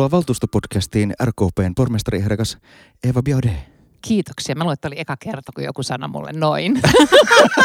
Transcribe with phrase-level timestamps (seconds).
[0.00, 2.58] Tervetuloa valtuustopodcastiin RKPn pormestariehdokas
[3.04, 3.52] Eva Biaudet.
[4.02, 4.54] Kiitoksia.
[4.54, 6.80] Mä luulen, että oli eka kerta, kun joku sanoi mulle noin.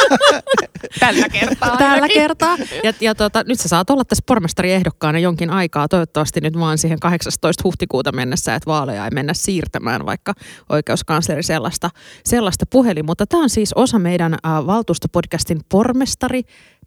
[0.99, 2.21] Tällä kertaa Tällä ainakin.
[2.21, 2.57] kertaa.
[2.83, 5.87] Ja, ja tota, nyt sä saat olla tässä pormestariehdokkaana jonkin aikaa.
[5.87, 7.61] Toivottavasti nyt vaan siihen 18.
[7.63, 10.33] huhtikuuta mennessä, että vaaleja ei mennä siirtämään, vaikka
[10.69, 11.89] oikeuskansleri sellaista,
[12.25, 13.03] sellaista puheli.
[13.03, 16.41] Mutta tämä on siis osa meidän äh, valtuustopodcastin pormestari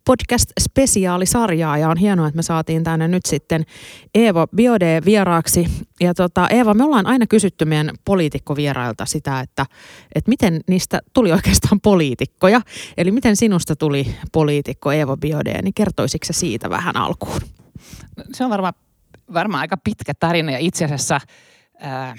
[0.09, 3.65] podcast-spesiaalisarjaa ja on hienoa, että me saatiin tänne nyt sitten
[4.15, 5.67] Eeva Biode vieraaksi.
[6.01, 9.67] Ja tota, Eeva, me ollaan aina kysytty meidän poliitikkovierailta sitä, että,
[10.15, 12.61] että miten niistä tuli oikeastaan poliitikkoja.
[12.97, 17.41] Eli miten sinusta tuli poliitikko Eeva Biode, niin kertoisitko siitä vähän alkuun?
[18.33, 18.75] Se on varmaan
[19.33, 21.21] varmaan aika pitkä tarina ja itse asiassa
[21.81, 22.15] ää,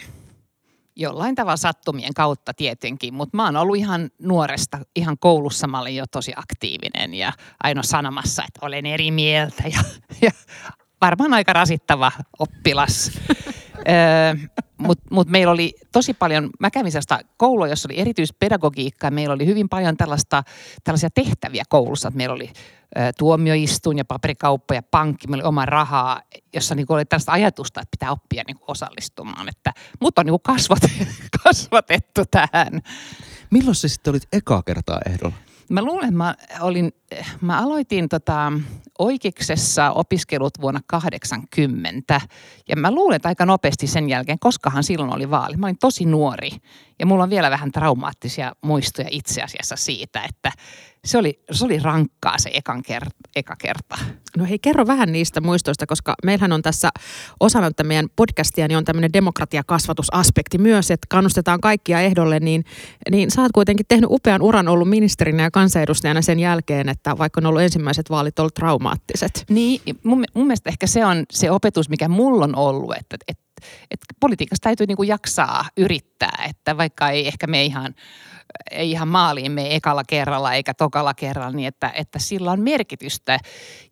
[0.99, 5.95] jollain tavalla sattumien kautta tietenkin, mutta mä oon ollut ihan nuoresta, ihan koulussa mä olin
[5.95, 9.79] jo tosi aktiivinen ja aina sanomassa, että olen eri mieltä ja,
[10.21, 10.31] ja
[11.01, 13.11] varmaan aika rasittava oppilas.
[14.77, 19.11] Mutta mut meillä oli tosi paljon, mä kävin sellaista koulua, jossa oli erityispedagogiikkaa.
[19.11, 20.43] Meillä oli hyvin paljon tällaista,
[20.83, 22.07] tällaisia tehtäviä koulussa.
[22.07, 22.49] Että meillä oli
[22.97, 25.27] ö, tuomioistuin ja paperikauppa ja pankki.
[25.27, 26.21] Meillä oli oma rahaa,
[26.53, 29.49] jossa niinku oli tällaista ajatusta, että pitää oppia niinku osallistumaan.
[29.49, 30.79] Että mut on niinku kasvat,
[31.43, 32.81] kasvatettu tähän.
[33.49, 35.48] Milloin sä sitten olit ekaa kertaa ehdolla?
[35.69, 36.91] Mä luulen, että mä, olin,
[37.41, 38.53] mä aloitin tota,
[38.99, 42.21] oikeuksessa opiskelut vuonna 80
[42.67, 45.57] ja mä luulen, että aika nopeasti sen jälkeen, koskahan silloin oli vaali.
[45.57, 46.49] Mä olin tosi nuori
[46.99, 50.51] ja mulla on vielä vähän traumaattisia muistoja itse asiassa siitä, että
[51.05, 53.97] se oli, se oli rankkaa se ekan kert, eka kerta.
[54.37, 56.89] No hei, kerro vähän niistä muistoista, koska meillähän on tässä
[57.39, 62.65] osana meidän podcastia, niin on tämmöinen demokratiakasvatusaspekti myös, että kannustetaan kaikkia ehdolle, niin,
[63.11, 67.41] niin sä oot kuitenkin tehnyt upean uran ollut ministerinä ja kansanedustajana sen jälkeen, että vaikka
[67.41, 69.45] on ollut ensimmäiset vaalit ollut traumaattiset.
[69.49, 73.43] Niin, mun, mun mielestä ehkä se on se opetus, mikä mulla on ollut, että, että,
[73.91, 77.95] että politiikassa täytyy niin kuin jaksaa yrittää, että vaikka ei ehkä me ihan
[78.71, 83.39] ei ihan maaliin me ekalla kerralla eikä tokalla kerralla, niin että, että sillä on merkitystä.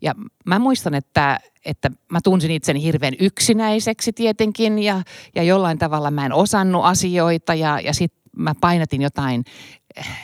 [0.01, 0.13] Ja
[0.45, 5.01] mä muistan, että, että mä tunsin itseni hirveän yksinäiseksi tietenkin ja,
[5.35, 9.43] ja jollain tavalla mä en osannut asioita ja, ja sitten mä painatin jotain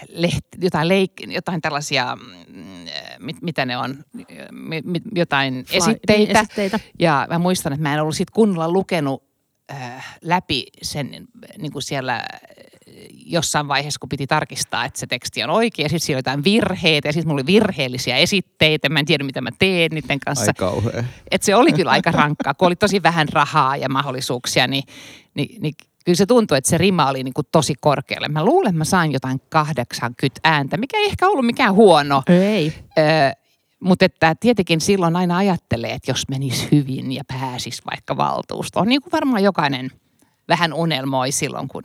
[0.10, 2.18] leht, jotain, leik, jotain tällaisia,
[2.48, 2.64] mm,
[3.20, 4.04] mit, mitä ne on,
[4.84, 6.34] mit, jotain Fly- esitteitä.
[6.34, 6.80] niin, esitteitä.
[7.00, 9.33] Ja mä muistan, että mä en ollut sit kunnolla lukenut
[9.74, 12.24] äh, läpi sen niin kuin siellä äh,
[13.26, 15.90] jossain vaiheessa, kun piti tarkistaa, että se teksti on oikein.
[15.90, 18.90] Sitten siellä oli jotain virheitä ja sitten mulla oli virheellisiä esitteitä.
[18.90, 20.46] Mä en tiedä, mitä mä teen niiden kanssa.
[20.46, 21.04] Ai kauhea.
[21.32, 24.84] Et se oli kyllä aika rankkaa, kun oli tosi vähän rahaa ja mahdollisuuksia, niin,
[25.34, 25.74] niin, niin
[26.06, 28.28] kyllä se tuntui, että se rima oli niin kuin tosi korkealle.
[28.28, 32.24] Mä luulen, että mä sain jotain 80 ääntä, mikä ei ehkä ollut mikään huono.
[32.28, 32.74] Ei.
[32.98, 33.32] Öö,
[33.84, 39.02] mutta että tietenkin silloin aina ajattelee, että jos menisi hyvin ja pääsis vaikka valtuustoon, niin
[39.02, 39.92] kuin varmaan jokainen
[40.48, 41.84] vähän unelmoi silloin, kun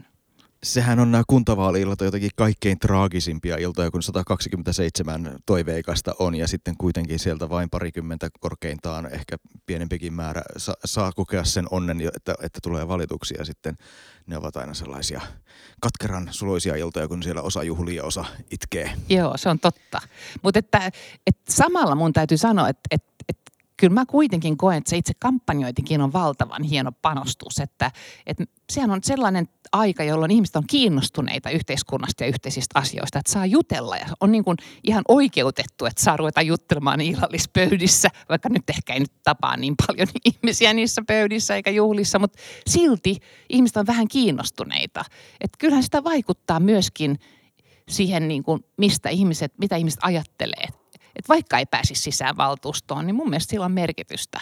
[0.62, 7.18] Sehän on nämä kuntavaali-illat jotenkin kaikkein traagisimpia iltoja, kun 127 toiveikasta on ja sitten kuitenkin
[7.18, 9.36] sieltä vain parikymmentä korkeintaan, ehkä
[9.66, 13.76] pienempikin määrä, sa- saa kokea sen onnen, että, että tulee valituksia sitten.
[14.26, 15.20] Ne ovat aina sellaisia
[15.80, 18.92] katkeran suloisia iltoja, kun siellä osa juhlii ja osa itkee.
[19.08, 20.00] Joo, se on totta.
[20.42, 20.90] Mutta että,
[21.26, 23.07] että samalla mun täytyy sanoa, että, että
[23.78, 27.58] kyllä mä kuitenkin koen, että se itse kampanjointikin on valtavan hieno panostus.
[27.60, 27.90] Että,
[28.26, 33.46] että sehän on sellainen aika, jolloin ihmiset on kiinnostuneita yhteiskunnasta ja yhteisistä asioista, että saa
[33.46, 38.94] jutella ja on niin kuin ihan oikeutettu, että saa ruveta juttelemaan illallispöydissä, vaikka nyt ehkä
[38.94, 43.16] ei nyt tapaa niin paljon ihmisiä niissä pöydissä eikä juhlissa, mutta silti
[43.48, 45.04] ihmiset on vähän kiinnostuneita.
[45.40, 47.18] Että kyllähän sitä vaikuttaa myöskin
[47.88, 50.68] siihen, niin kuin, mistä ihmiset, mitä ihmiset ajattelee.
[51.18, 54.40] Et vaikka ei pääsisi sisään valtuustoon, niin mun mielestä sillä on merkitystä.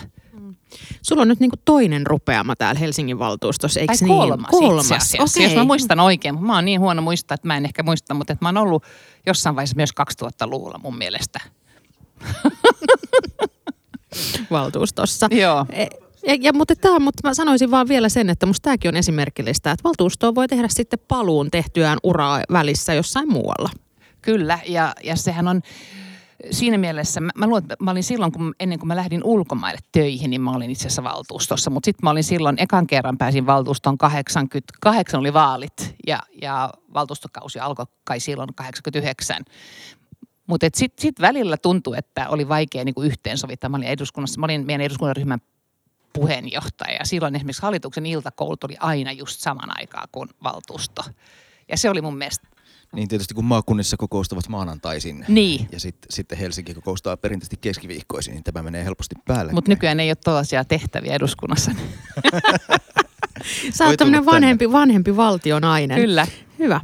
[1.03, 4.45] Sulla on nyt niinku toinen rupeama täällä Helsingin valtuustossa, eikö Tai niin?
[4.51, 5.43] kolmas, itse asiassa.
[5.43, 8.33] Jos mä muistan oikein, mä oon niin huono muistaa, että mä en ehkä muista, mutta
[8.33, 8.83] että mä oon ollut
[9.27, 9.91] jossain vaiheessa myös
[10.23, 11.41] 2000-luvulla mun mielestä.
[14.51, 15.29] valtuustossa.
[15.31, 15.67] Joo.
[15.71, 15.87] E-
[16.27, 19.71] Ja, ja, mutta, tämä, mutta mä sanoisin vaan vielä sen, että musta tämäkin on esimerkillistä,
[19.71, 23.71] että valtuustoon voi tehdä sitten paluun tehtyään uraa välissä jossain muualla.
[24.23, 25.63] Kyllä, ja, ja sehän on
[26.51, 30.31] siinä mielessä, mä, mä että mä olin silloin, kun, ennen kuin mä lähdin ulkomaille töihin,
[30.31, 31.71] niin mä olin itse asiassa valtuustossa.
[31.71, 37.59] Mutta sitten mä olin silloin, ekan kerran pääsin valtuustoon 88 oli vaalit ja, ja valtuustokausi
[37.59, 39.45] alkoi kai silloin 89.
[40.47, 43.71] Mutta sitten sit välillä tuntui, että oli vaikea niinku yhteensovittaa.
[43.71, 45.41] Mä olin eduskunnassa, mä olin meidän eduskunnan
[46.13, 46.97] puheenjohtaja.
[46.99, 51.03] Ja silloin esimerkiksi hallituksen iltakoulut oli aina just saman aikaa kuin valtuusto.
[51.69, 52.49] Ja se oli mun mielestä
[52.93, 55.69] Niin tietysti kun maakunnissa kokoustavat maanantaisin Niin.
[55.73, 59.53] ja sit, sitten Helsinki kokoustaa perinteisesti keskiviikkoisin, niin tämä menee helposti päälle.
[59.53, 61.71] Mutta nykyään ei ole tällaisia tehtäviä eduskunnassa.
[63.73, 64.27] Sä oot tämmönen tulla tänne.
[64.27, 66.01] vanhempi, vanhempi valtionainen.
[66.01, 66.27] Kyllä.
[66.59, 66.81] Hyvä.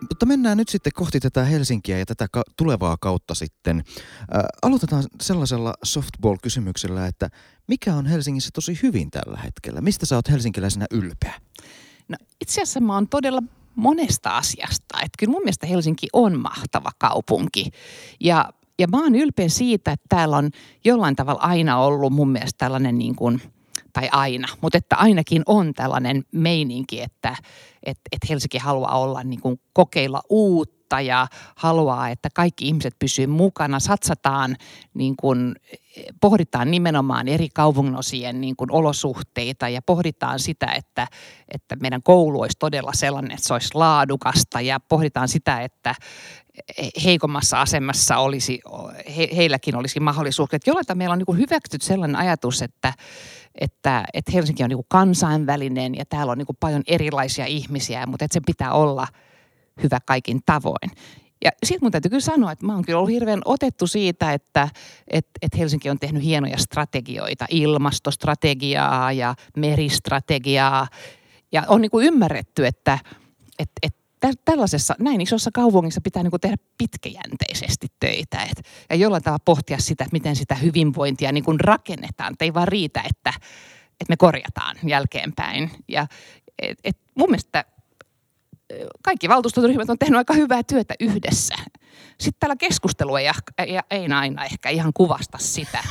[0.00, 3.76] Mutta mennään nyt sitten kohti tätä Helsinkiä ja tätä ka- tulevaa kautta sitten.
[3.78, 7.28] Äh, aloitetaan sellaisella softball-kysymyksellä, että
[7.68, 9.80] mikä on Helsingissä tosi hyvin tällä hetkellä?
[9.80, 11.34] Mistä sä oot helsinkiläisenä ylpeä?
[12.08, 13.42] No, itse asiassa mä oon todella
[13.74, 14.98] monesta asiasta.
[14.98, 17.70] Että kyllä mun mielestä Helsinki on mahtava kaupunki.
[18.20, 20.50] Ja, ja mä oon ylpeä siitä, että täällä on
[20.84, 23.42] jollain tavalla aina ollut mun mielestä tällainen niin kuin,
[23.92, 27.36] tai aina, mutta että ainakin on tällainen meininki, että
[27.82, 31.26] että että Helsinki haluaa olla niin kuin kokeilla uutta ja
[31.56, 33.80] haluaa, että kaikki ihmiset pysyy mukana.
[33.80, 34.56] Satsataan,
[34.94, 35.54] niin kuin,
[36.20, 41.06] pohditaan nimenomaan eri kaupunginosien niin kuin olosuhteita ja pohditaan sitä, että,
[41.48, 45.94] että meidän koulu olisi todella sellainen, että se olisi laadukasta ja pohditaan sitä, että
[47.04, 48.60] heikommassa asemassa olisi,
[49.16, 50.48] he, heilläkin olisi mahdollisuus.
[50.52, 52.92] Että jollain meillä on niin hyväksytty sellainen ajatus, että,
[53.54, 58.06] että, että Helsinki on niin kuin kansainvälinen ja täällä on niin kuin paljon erilaisia ihmisiä,
[58.06, 59.06] mutta että sen pitää olla
[59.82, 60.90] hyvä kaikin tavoin.
[61.44, 64.68] Ja sitten mun täytyy kyllä sanoa, että mä oon kyllä ollut hirveän otettu siitä, että
[65.08, 70.88] et, et Helsinki on tehnyt hienoja strategioita, ilmastostrategiaa ja meristrategiaa.
[71.52, 72.98] Ja on niin kuin ymmärretty, että
[73.58, 78.42] et, et tä- tällaisessa näin isossa kaupungissa pitää niin kuin tehdä pitkäjänteisesti töitä.
[78.42, 82.32] Et, ja jollain tavalla pohtia sitä, että miten sitä hyvinvointia niin kuin rakennetaan.
[82.32, 83.30] Et ei vaan riitä, että,
[84.00, 85.70] että me korjataan jälkeenpäin.
[85.88, 86.06] Ja
[86.62, 87.64] et, et mun mielestä
[89.02, 91.54] kaikki valtuustoryhmät on tehnyt aika hyvää työtä yhdessä.
[92.18, 93.26] Sitten täällä keskustelu ei,
[93.58, 95.84] ei, ei aina ehkä ihan kuvasta sitä.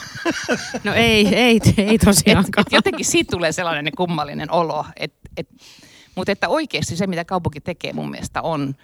[0.84, 2.66] No ei, ei, ei Et, tosiaankaan.
[2.68, 4.86] et jotenkin siitä tulee sellainen kummallinen olo.
[4.96, 5.50] Et, et,
[6.16, 8.76] mutta että oikeasti se, mitä kaupunki tekee mun mielestä on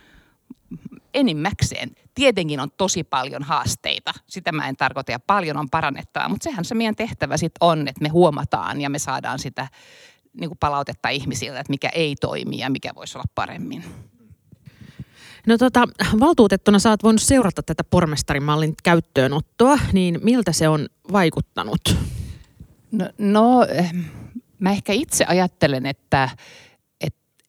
[1.13, 1.91] enimmäkseen.
[2.15, 6.65] Tietenkin on tosi paljon haasteita, sitä mä en tarkoita ja paljon on parannettavaa, mutta sehän
[6.65, 9.67] se meidän tehtävä sitten on, että me huomataan ja me saadaan sitä
[10.39, 13.83] niin kuin palautetta ihmisiltä, että mikä ei toimi ja mikä voisi olla paremmin.
[15.47, 15.87] No tota,
[16.19, 21.95] valtuutettuna sä oot voinut seurata tätä pormestarimallin käyttöönottoa, niin miltä se on vaikuttanut?
[22.91, 23.93] No, no eh,
[24.59, 26.37] mä ehkä itse ajattelen, että, että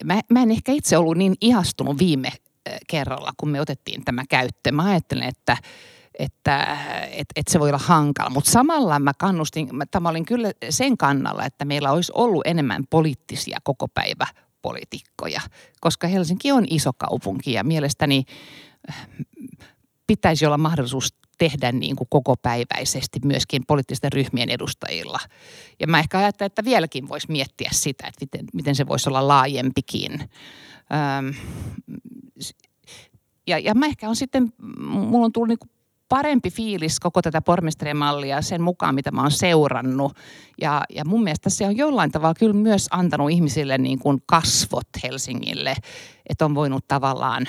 [0.05, 2.33] mä, mä en ehkä itse ollut niin ihastunut viime
[2.87, 4.75] kerralla, kun me otettiin tämä käyttöön.
[4.75, 5.57] Mä ajattelen, että
[6.19, 6.79] että
[7.11, 8.31] et, et se voi olla hankala.
[8.31, 12.85] Mutta samalla mä kannustin, mä, tämä olin kyllä sen kannalla, että meillä olisi ollut enemmän
[12.91, 14.27] poliittisia koko päivä
[14.63, 15.41] poliitikkoja,
[15.81, 18.25] koska Helsinki on iso kaupunki ja mielestäni
[20.07, 25.19] pitäisi olla mahdollisuus tehdä niin kuin koko päiväisesti myöskin poliittisten ryhmien edustajilla.
[25.81, 29.29] Ja mä ehkä ajattelen, että vieläkin voisi miettiä sitä, että miten, miten se voisi olla
[29.29, 30.21] laajempikin.
[31.19, 31.35] Öm,
[33.47, 34.53] ja, ja mä ehkä on sitten,
[34.89, 35.71] mulla on tullut niin kuin
[36.09, 40.13] parempi fiilis koko tätä pormestarimallia sen mukaan, mitä mä oon seurannut.
[40.61, 44.89] Ja, ja mun mielestä se on jollain tavalla kyllä myös antanut ihmisille niin kuin kasvot
[45.03, 45.75] Helsingille,
[46.29, 47.47] että on voinut tavallaan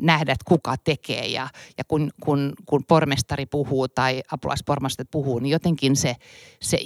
[0.00, 1.26] nähdä, että kuka tekee.
[1.26, 1.48] Ja,
[1.78, 6.16] ja kun, kun, kun pormestari puhuu tai apulaispormestari puhuu, niin jotenkin se,
[6.60, 6.78] se,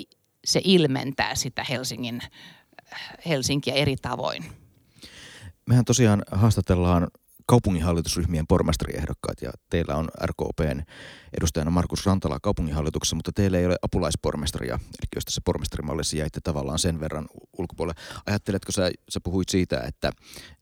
[0.45, 2.21] se ilmentää sitä Helsingin,
[3.27, 4.45] Helsinkiä eri tavoin.
[5.67, 7.09] Mehän tosiaan haastatellaan
[7.47, 10.83] kaupunginhallitusryhmien pormestariehdokkaat ja teillä on RKPn
[11.39, 16.79] edustajana Markus Rantala kaupunginhallituksessa, mutta teillä ei ole apulaispormestaria, eli jos tässä pormestarimallissa jäitte tavallaan
[16.79, 17.27] sen verran
[17.59, 18.01] ulkopuolelle.
[18.27, 20.13] Ajatteletko sä, sä puhuit siitä, että,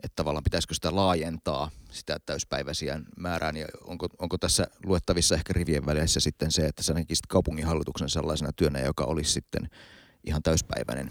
[0.03, 5.87] että tavallaan pitäisikö sitä laajentaa sitä täyspäiväisiä määrään ja onko, onko tässä luettavissa ehkä rivien
[5.87, 9.71] välissä sitten se, että sä näkisit kaupunginhallituksen sellaisena työnä, joka olisi sitten
[10.25, 11.11] ihan täyspäiväinen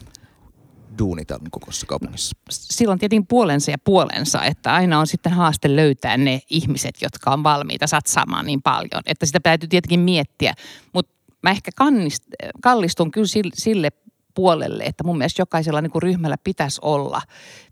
[0.98, 2.38] duuni tämän kokoisessa kaupungissa?
[2.50, 7.44] silloin tietenkin puolensa ja puolensa, että aina on sitten haaste löytää ne ihmiset, jotka on
[7.44, 9.02] valmiita satsaamaan niin paljon.
[9.06, 10.54] Että sitä täytyy tietenkin miettiä,
[10.94, 12.24] mutta mä ehkä kannist,
[12.62, 13.90] kallistun kyllä sille, sille
[14.36, 17.22] puolelle, että mun mielestä jokaisella niin kuin ryhmällä pitäisi olla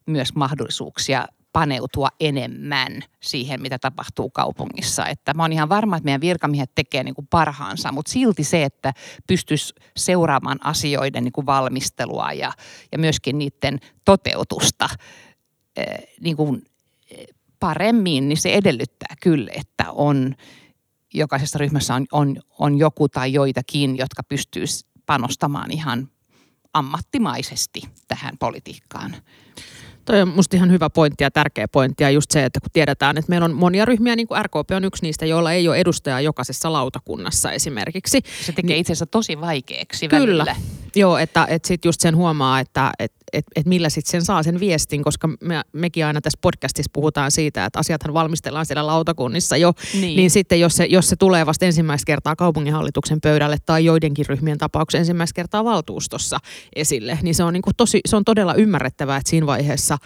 [0.05, 5.05] myös mahdollisuuksia paneutua enemmän siihen, mitä tapahtuu kaupungissa.
[5.05, 8.63] Että mä oon ihan varma, että meidän virkamiehet tekee niin kuin parhaansa, mutta silti se,
[8.63, 8.93] että
[9.27, 12.51] pystyisi seuraamaan asioiden niin kuin valmistelua ja,
[12.91, 14.89] ja myöskin niiden toteutusta
[15.77, 15.85] eh,
[16.21, 16.61] niin kuin
[17.11, 17.27] eh,
[17.59, 20.35] paremmin, niin se edellyttää kyllä, että on
[21.13, 26.09] jokaisessa ryhmässä on, on, on joku tai joitakin, jotka pystyisi panostamaan ihan
[26.73, 29.15] ammattimaisesti tähän politiikkaan.
[30.07, 33.17] Toi on musta ihan hyvä pointti ja tärkeä pointti ja just se, että kun tiedetään,
[33.17, 36.21] että meillä on monia ryhmiä, niin kuin RKP on yksi niistä, joilla ei ole edustajaa
[36.21, 38.21] jokaisessa lautakunnassa esimerkiksi.
[38.45, 40.21] Se tekee itse asiassa tosi vaikeaksi Kyllä.
[40.21, 40.55] välillä.
[40.95, 44.43] Joo, että, että sitten just sen huomaa, että, että että et millä sitten sen saa
[44.43, 49.57] sen viestin, koska me, mekin aina tässä podcastissa puhutaan siitä, että asiathan valmistellaan siellä lautakunnissa
[49.57, 53.85] jo, niin, niin sitten jos se, jos se tulee vasta ensimmäistä kertaa kaupunginhallituksen pöydälle tai
[53.85, 56.39] joidenkin ryhmien tapauksessa ensimmäistä kertaa valtuustossa
[56.75, 59.96] esille, niin se on, niin kuin tosi, se on todella ymmärrettävää, että siinä vaiheessa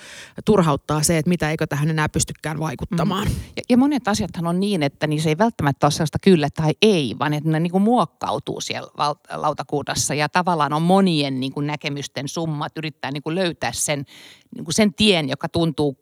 [0.46, 3.28] turhauttaa se, että mitä eikö tähän enää pystykään vaikuttamaan.
[3.28, 3.34] Mm.
[3.56, 6.74] Ja, ja monet asiathan on niin, että niin se ei välttämättä ole sellaista kyllä tai
[6.82, 8.92] ei, vaan että ne niin kuin muokkautuu siellä
[9.30, 14.06] lautakunnassa ja tavallaan on monien niin kuin näkemysten summat, yrittää niin kuin löytää sen,
[14.56, 15.98] niin kuin sen tien, joka tuntuu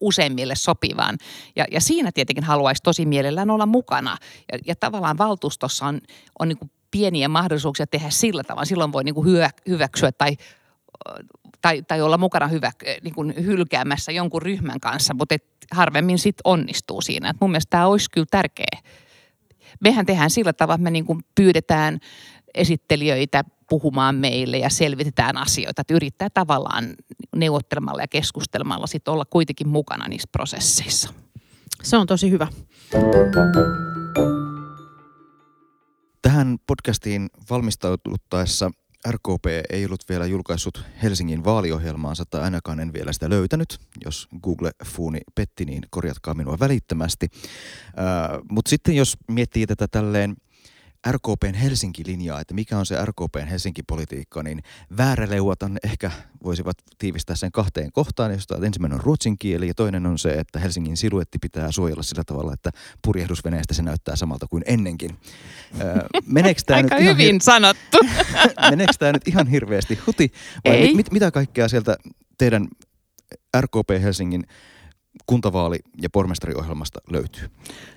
[0.00, 1.18] useimmille sopivan.
[1.56, 4.16] Ja, ja siinä tietenkin haluaisi tosi mielellään olla mukana.
[4.52, 6.00] Ja, ja tavallaan valtuustossa on,
[6.38, 8.64] on niin kuin pieniä mahdollisuuksia tehdä sillä tavalla.
[8.64, 10.36] Silloin voi niin kuin hyö, hyväksyä tai,
[11.62, 12.72] tai, tai olla mukana hyvä,
[13.02, 17.30] niin kuin hylkäämässä jonkun ryhmän kanssa, mutta et harvemmin sitten onnistuu siinä.
[17.30, 18.80] Et mun mielestä tämä olisi kyllä tärkeä.
[19.80, 21.98] Mehän tehdään sillä tavalla, että me niin kuin pyydetään
[22.54, 25.80] esittelijöitä puhumaan meille ja selvitetään asioita.
[25.80, 26.94] Että yrittää tavallaan
[27.36, 31.12] neuvottelemalla ja keskustelemalla sit olla kuitenkin mukana niissä prosesseissa.
[31.82, 32.46] Se on tosi hyvä.
[36.22, 38.70] Tähän podcastiin valmistaututtaessa
[39.10, 43.78] RKP ei ollut vielä julkaissut Helsingin vaaliohjelmaansa tai ainakaan en vielä sitä löytänyt.
[44.04, 47.28] Jos Google-fuuni petti, niin korjatkaa minua välittömästi.
[48.50, 50.36] Mutta sitten jos miettii tätä tälleen–
[51.10, 54.62] RKPn Helsinki-linjaa, että mikä on se RKPn Helsinki-politiikka, niin
[54.96, 56.10] vääräleuatan ehkä
[56.44, 60.58] voisivat tiivistää sen kahteen kohtaan, josta ensimmäinen on ruotsin kieli ja toinen on se, että
[60.58, 62.70] Helsingin siluetti pitää suojella sillä tavalla, että
[63.02, 65.18] purjehdusveneestä se näyttää samalta kuin ennenkin.
[66.26, 67.98] Meneekö tämä Aika nyt hyvin hir- sanottu.
[68.70, 70.32] Meneekö tämä nyt ihan hirveästi huti?
[70.64, 70.94] Vai Ei.
[70.94, 71.96] Mit, mitä kaikkea sieltä
[72.38, 72.68] teidän
[73.60, 74.46] RKP Helsingin
[75.26, 77.50] kuntavaali- ja pormestariohjelmasta löytyy?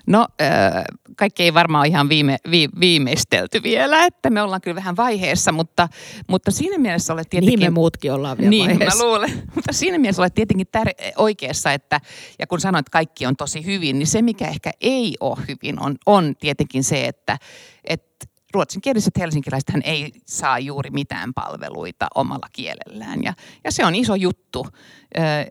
[0.06, 0.84] No, äh,
[1.16, 5.88] kaikki ei varmaan ihan viime, vi, viimeistelty vielä, että me ollaan kyllä vähän vaiheessa, mutta,
[6.28, 7.60] mutta siinä mielessä olet tietenkin...
[7.60, 8.98] Niin me muutkin ollaan vielä niin, vaiheessa.
[8.98, 9.42] mä luulen.
[9.54, 12.00] Mutta siinä mielessä olet tietenkin tär- oikeassa, että
[12.38, 15.80] ja kun sanoit, että kaikki on tosi hyvin, niin se mikä ehkä ei ole hyvin
[15.80, 17.38] on, on tietenkin se, että,
[17.84, 18.11] että
[18.54, 23.22] ruotsinkieliset helsinkiläiset hän ei saa juuri mitään palveluita omalla kielellään.
[23.22, 24.66] Ja, ja se on iso juttu.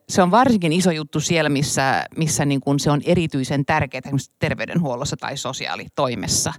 [0.10, 5.17] Se on varsinkin iso juttu siellä, missä, missä niin kuin se on erityisen tärkeää terveydenhuollossa
[5.17, 6.53] tai sosiaalitoimessa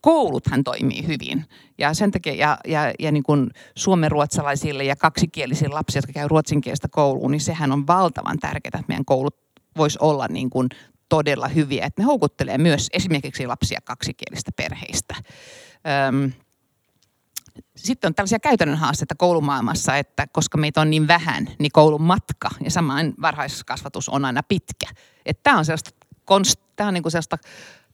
[0.00, 1.44] kouluthan toimii hyvin.
[1.78, 6.88] Ja sen takia, ja, ja, ja niin kuin suomenruotsalaisille ja kaksikielisille lapsille, jotka käy ruotsinkielistä
[6.90, 9.36] kouluun, niin sehän on valtavan tärkeää, että meidän koulut
[9.76, 10.68] voisi olla niin kuin
[11.08, 15.14] todella hyviä, että ne houkuttelee myös esimerkiksi lapsia kaksikielistä perheistä.
[16.08, 16.32] Öm,
[17.76, 22.48] sitten on tällaisia käytännön haasteita koulumaailmassa, että koska meitä on niin vähän, niin koulun matka
[22.64, 24.86] ja samaan varhaiskasvatus on aina pitkä.
[25.26, 25.90] Että tämä on sellaista,
[26.24, 27.38] konst, tämä on niin kuin sellaista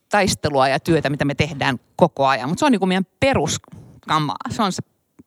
[0.09, 2.49] taistelua ja työtä, mitä me tehdään koko ajan.
[2.49, 4.37] Mutta se on niin kuin meidän peruskamaa.
[4.51, 4.83] Se on se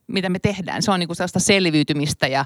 [0.07, 0.81] mitä me tehdään.
[0.81, 2.45] Se on niin kuin sellaista selviytymistä ja,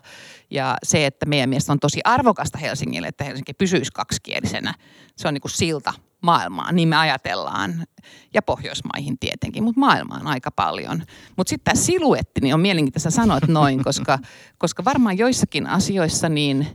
[0.51, 4.73] ja se, että meidän mielestä on tosi arvokasta Helsingille, että Helsinki pysyisi kaksikielisenä.
[5.15, 7.85] Se on niin kuin silta maailmaan, niin me ajatellaan.
[8.33, 11.03] Ja Pohjoismaihin tietenkin, mutta maailmaan aika paljon.
[11.35, 14.19] Mutta sitten tämä siluetti, niin on mielenkiintoista sanoa, että noin, koska,
[14.57, 16.67] koska varmaan joissakin asioissa niin,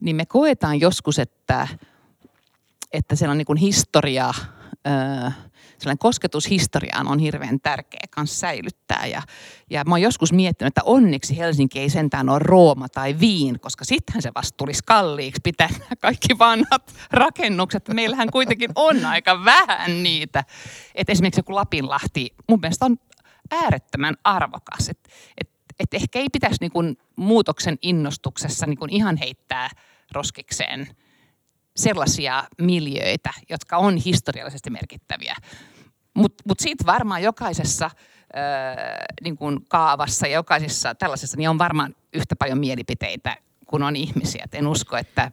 [0.00, 1.68] niin me koetaan joskus, että,
[2.92, 4.34] että siellä on niin kuin historia,
[4.86, 5.30] öö,
[5.78, 9.06] sellainen kosketus historiaan on hirveän tärkeä kanssa säilyttää.
[9.06, 9.22] Ja,
[9.70, 13.84] ja mä oon joskus miettinyt, että onneksi Helsinki ei sentään ole Rooma tai Viin, koska
[13.84, 15.68] sittenhän se vasta tulisi kalliiksi pitää
[16.00, 17.88] kaikki vanhat rakennukset.
[17.88, 20.44] Meillähän kuitenkin on aika vähän niitä.
[20.94, 22.96] Et esimerkiksi joku Lapinlahti mun mielestä on
[23.50, 24.88] äärettömän arvokas.
[24.88, 25.08] Et,
[25.40, 29.70] et, et ehkä ei pitäisi niin muutoksen innostuksessa niin ihan heittää
[30.12, 30.88] roskikseen–
[31.76, 35.36] sellaisia miljöitä, jotka on historiallisesti merkittäviä.
[36.14, 37.90] Mutta mut siitä varmaan jokaisessa
[38.36, 38.42] öö,
[39.22, 44.42] niin kuin kaavassa ja jokaisessa tällaisessa niin on varmaan yhtä paljon mielipiteitä kuin on ihmisiä.
[44.44, 45.30] Et en usko, että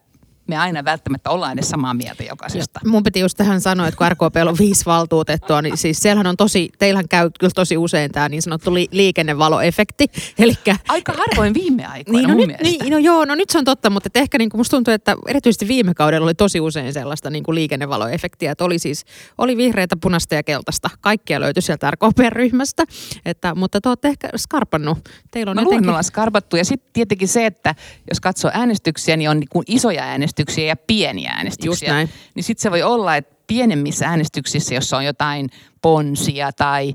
[0.48, 2.80] me aina välttämättä ollaan edes samaa mieltä jokaisesta.
[2.84, 6.28] Ja mun piti just tähän sanoa, että kun RKP on viisi valtuutettua, niin siis siellähän
[6.28, 10.06] on tosi, teillähän käy kyllä tosi usein tämä niin sanottu li- liikennevaloefekti.
[10.40, 13.58] Elikkä, Aika harvoin viime aikoina niin, no mun nyt, niin, no joo, no nyt se
[13.58, 16.94] on totta, mutta ehkä niin kuin musta tuntuu, että erityisesti viime kaudella oli tosi usein
[16.94, 19.06] sellaista niin kuin liikennevaloefektiä, että oli siis,
[19.38, 20.90] oli vihreitä, punaista ja keltaista.
[21.02, 22.84] Kaikkia löytyi sieltä RKP-ryhmästä,
[23.26, 24.98] että, mutta te olette ehkä skarpannut.
[25.32, 25.76] Teillä on Mä jotenkin...
[25.76, 27.76] luulen, me ollaan skarpattu ja sitten tietenkin se, että
[28.10, 31.70] jos katsoo äänestyksiä, niin on niin kuin isoja äänestyksiä äänestyksiä ja pieniä äänestyksiä.
[31.70, 32.10] Just näin.
[32.36, 35.50] Niin sitten se voi olla, että pienemmissä äänestyksissä, jossa on jotain
[35.82, 36.94] ponsia tai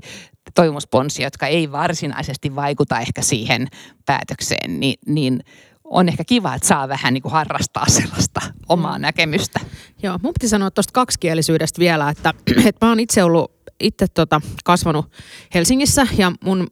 [0.55, 3.67] toivomusponsia, jotka ei varsinaisesti vaikuta ehkä siihen
[4.05, 5.43] päätökseen, niin, niin
[5.83, 9.01] on ehkä kiva, että saa vähän niin kuin harrastaa sellaista omaa mm.
[9.01, 9.59] näkemystä.
[10.03, 12.33] Joo, mun piti sanoa tuosta kaksikielisyydestä vielä, että,
[12.69, 15.05] että mä oon itse ollut itse tota, kasvanut
[15.53, 16.67] Helsingissä ja mun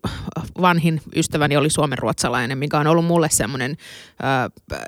[0.62, 3.78] vanhin ystäväni oli suomenruotsalainen, mikä on ollut mulle semmoinen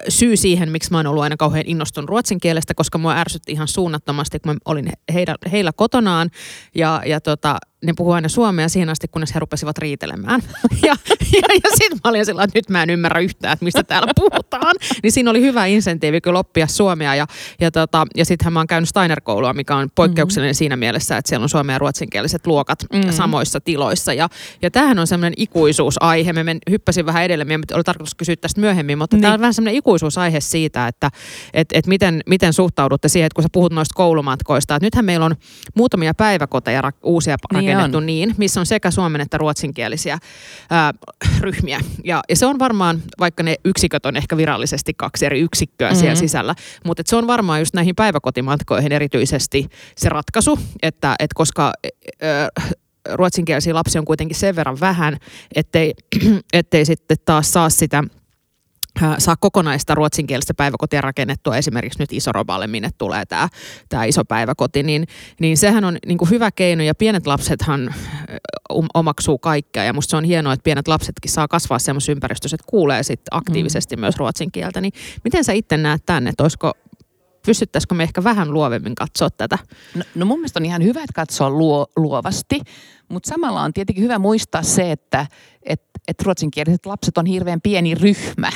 [0.09, 3.67] syy siihen, miksi mä oon ollut aina kauhean innostunut ruotsin kielestä, koska mua ärsytti ihan
[3.67, 6.29] suunnattomasti, kun mä olin heidän, heillä kotonaan.
[6.75, 10.41] Ja, ja tota, ne puhuu aina suomea siihen asti, kunnes he rupesivat riitelemään.
[10.83, 10.95] Ja,
[11.33, 14.11] ja, ja sitten mä olin sillä että nyt mä en ymmärrä yhtään, että mistä täällä
[14.15, 14.75] puhutaan.
[15.03, 17.15] Niin siinä oli hyvä insentiivi kyllä oppia suomea.
[17.15, 17.27] Ja,
[17.59, 20.57] ja, tota, ja sittenhän mä oon käynyt Steiner-koulua, mikä on poikkeuksellinen mm-hmm.
[20.57, 23.11] siinä mielessä, että siellä on suomen ja ruotsinkieliset luokat mm-hmm.
[23.11, 24.13] samoissa tiloissa.
[24.13, 24.29] Ja,
[24.61, 26.33] ja tämähän on semmoinen ikuisuusaihe.
[26.33, 29.21] Me men, hyppäsin vähän edelleen, oli tarkoitus kysyä tästä myöhemmin, mutta niin.
[29.21, 31.09] tämä on vähän semmoinen ikuisuusaihe siitä, että
[31.53, 34.75] et, et miten, miten suhtaudutte siihen, että kun sä puhut noista koulumatkoista.
[34.75, 35.35] Että nythän meillä on
[35.75, 38.05] muutamia päiväkoteja, uusia niin rakennettu on.
[38.05, 40.19] niin, missä on sekä suomen että ruotsinkielisiä
[40.69, 40.93] ää,
[41.39, 41.79] ryhmiä.
[42.03, 45.99] Ja, ja se on varmaan, vaikka ne yksiköt on ehkä virallisesti kaksi eri yksikköä mm-hmm.
[45.99, 51.73] siellä sisällä, mutta se on varmaan just näihin päiväkotimatkoihin erityisesti se ratkaisu, että et koska
[52.21, 52.49] ää,
[53.13, 55.17] ruotsinkielisiä lapsia on kuitenkin sen verran vähän,
[55.55, 55.93] ettei,
[56.53, 58.03] ettei sitten taas saa sitä–
[59.17, 63.49] saa kokonaista ruotsinkielistä päiväkotia rakennettua esimerkiksi nyt Isoroballe, minne tulee tämä,
[63.89, 65.07] tämä iso päiväkoti, niin,
[65.39, 67.95] niin sehän on niin kuin hyvä keino ja pienet lapsethan
[68.93, 72.69] omaksuu kaikkea ja musta se on hienoa, että pienet lapsetkin saa kasvaa semmoisessa ympäristössä, että
[72.69, 73.99] kuulee sitten aktiivisesti mm.
[73.99, 76.73] myös ruotsin kieltä, niin miten sä itse näet tänne, että olisiko
[77.45, 79.57] pystyttäisikö me ehkä vähän luovemmin katsoa tätä?
[79.95, 82.61] No, no mun mielestä on ihan hyvä, että katsoa luo, luovasti,
[83.09, 85.25] mutta samalla on tietenkin hyvä muistaa se, että
[85.63, 88.51] et, et ruotsinkieliset lapset on hirveän pieni ryhmä.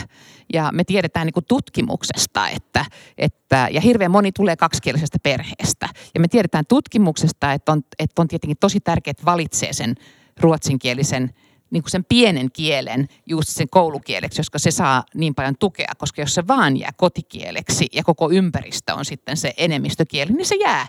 [0.54, 2.86] Ja me tiedetään niin tutkimuksesta, että,
[3.18, 5.90] että, ja hirveän moni tulee kaksikielisestä perheestä.
[6.14, 9.96] Ja me tiedetään tutkimuksesta, että on, että on tietenkin tosi tärkeää, että valitsee sen
[10.40, 11.34] ruotsinkielisen
[11.72, 16.22] niin kuin sen pienen kielen just sen koulukieleksi, koska se saa niin paljon tukea, koska
[16.22, 20.88] jos se vaan jää kotikieleksi ja koko ympäristö on sitten se enemmistökieli, niin se jää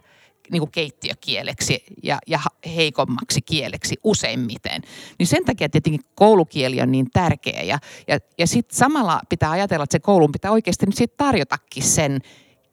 [0.50, 2.40] niin kuin keittiökieleksi ja, ja
[2.76, 4.82] heikommaksi kieleksi useimmiten.
[5.18, 9.84] Niin sen takia tietenkin koulukieli on niin tärkeä ja, ja, ja sitten samalla pitää ajatella,
[9.84, 12.20] että se koulun pitää oikeasti nyt sit tarjotakin sen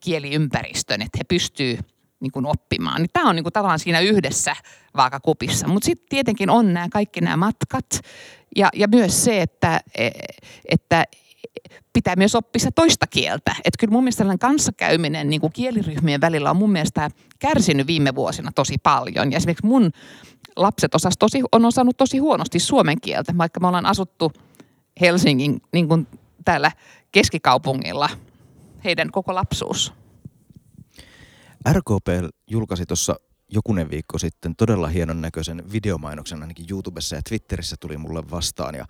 [0.00, 1.78] kieliympäristön, että he pystyy
[2.20, 3.00] niin kuin oppimaan.
[3.02, 4.56] Niin tämä on niin kuin tavallaan siinä yhdessä
[4.96, 5.68] vaakakupissa.
[5.68, 8.00] Mutta sitten tietenkin on nämä kaikki nämä matkat
[8.56, 10.10] ja, ja myös se, että, e,
[10.68, 11.04] että
[11.92, 13.56] pitää myös oppia toista kieltä.
[13.64, 18.52] Että kyllä mun mielestä kanssakäyminen niin kuin kieliryhmien välillä on mun mielestä kärsinyt viime vuosina
[18.54, 19.32] tosi paljon.
[19.32, 19.90] Ja esimerkiksi mun
[20.56, 24.32] lapset osas tosi, on osannut tosi huonosti suomen kieltä, vaikka me ollaan asuttu
[25.00, 26.06] Helsingin niin kuin
[26.44, 26.70] täällä
[27.12, 28.10] keskikaupungilla
[28.84, 29.92] heidän koko lapsuus.
[31.72, 33.16] RKP julkaisi tuossa
[33.52, 38.86] jokunen viikko sitten todella hienon näköisen videomainoksen ainakin YouTubessa ja Twitterissä tuli mulle vastaan ja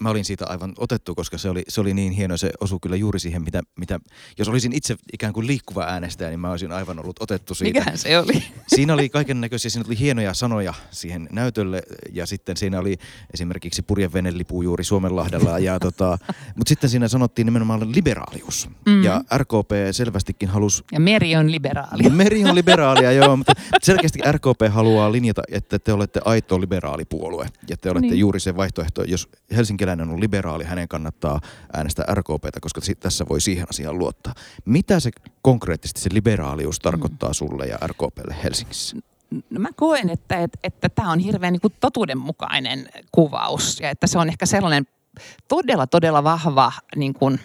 [0.00, 2.96] mä olin siitä aivan otettu, koska se oli, se oli niin hieno, se osui kyllä
[2.96, 4.00] juuri siihen, mitä, mitä,
[4.38, 7.78] jos olisin itse ikään kuin liikkuva äänestäjä, niin mä olisin aivan ollut otettu siitä.
[7.78, 8.44] Mikähän se oli?
[8.74, 12.96] Siinä oli kaiken näköisiä, siinä oli hienoja sanoja siihen näytölle ja sitten siinä oli
[13.34, 16.18] esimerkiksi purjevenelipu juuri Suomenlahdella, ja tota,
[16.56, 19.04] mutta sitten siinä sanottiin nimenomaan liberaalius mm.
[19.04, 20.84] ja RKP selvästikin halusi...
[20.92, 22.10] Ja meri on liberaalia.
[22.10, 23.52] Meri on liberaalia, joo, mutta
[23.94, 28.18] selkeästi RKP haluaa linjata, että te olette aito liberaalipuolue ja te olette niin.
[28.18, 31.40] juuri se vaihtoehto, jos helsinkiläinen on liberaali, hänen kannattaa
[31.72, 34.34] äänestää RKPtä, koska tässä voi siihen asiaan luottaa.
[34.64, 35.10] Mitä se
[35.42, 37.34] konkreettisesti se liberaalius tarkoittaa mm.
[37.34, 38.96] sulle ja RKPlle Helsingissä?
[39.50, 44.18] No mä koen, että, että, että tämä on hirveän niin totuudenmukainen kuvaus ja että se
[44.18, 44.86] on ehkä sellainen
[45.48, 47.40] todella, todella vahva niin kuin,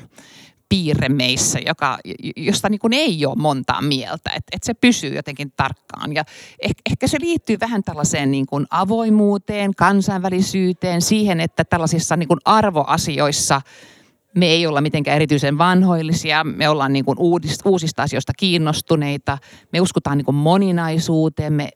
[0.69, 1.99] piirre meissä, joka,
[2.35, 6.15] josta niin kuin ei ole montaa mieltä, että, että se pysyy jotenkin tarkkaan.
[6.15, 6.23] Ja
[6.59, 12.39] ehkä, ehkä se liittyy vähän tällaiseen niin kuin avoimuuteen, kansainvälisyyteen, siihen, että tällaisissa niin kuin
[12.45, 13.61] arvoasioissa
[14.35, 17.17] me ei olla mitenkään erityisen vanhoillisia, me ollaan niin kuin
[17.65, 19.37] uusista asioista kiinnostuneita,
[19.73, 21.69] me uskotaan niin kuin moninaisuuteen, me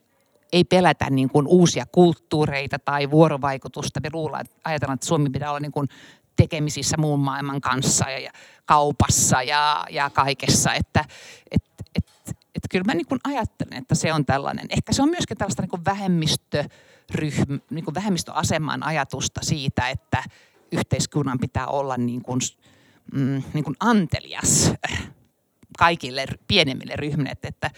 [0.53, 3.99] ei pelätä niin kuin uusia kulttuureita tai vuorovaikutusta.
[4.03, 5.87] Me luullaan, ajatellaan, että Suomi pitää olla niin kuin
[6.35, 8.31] tekemisissä muun maailman kanssa ja,
[8.65, 10.73] kaupassa ja, ja kaikessa.
[10.73, 11.05] Että
[11.51, 11.63] et,
[11.95, 14.65] et, et kyllä mä niin kuin ajattelen, että se on tällainen.
[14.69, 20.23] Ehkä se on myöskin tällaista niin kuin vähemmistöryhmä, niin kuin vähemmistöaseman ajatusta siitä, että
[20.71, 22.39] yhteiskunnan pitää olla niin kuin,
[23.13, 24.73] mm, niin kuin antelias
[25.77, 27.29] kaikille pienemmille ryhmille.
[27.29, 27.71] Että, että,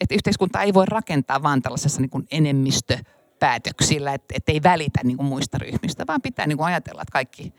[0.00, 5.16] että yhteiskunta ei voi rakentaa vaan tällaisessa niin kuin enemmistöpäätöksillä, että, että ei välitä niin
[5.16, 7.54] kuin muista ryhmistä, vaan pitää niin kuin ajatella, että kaikki,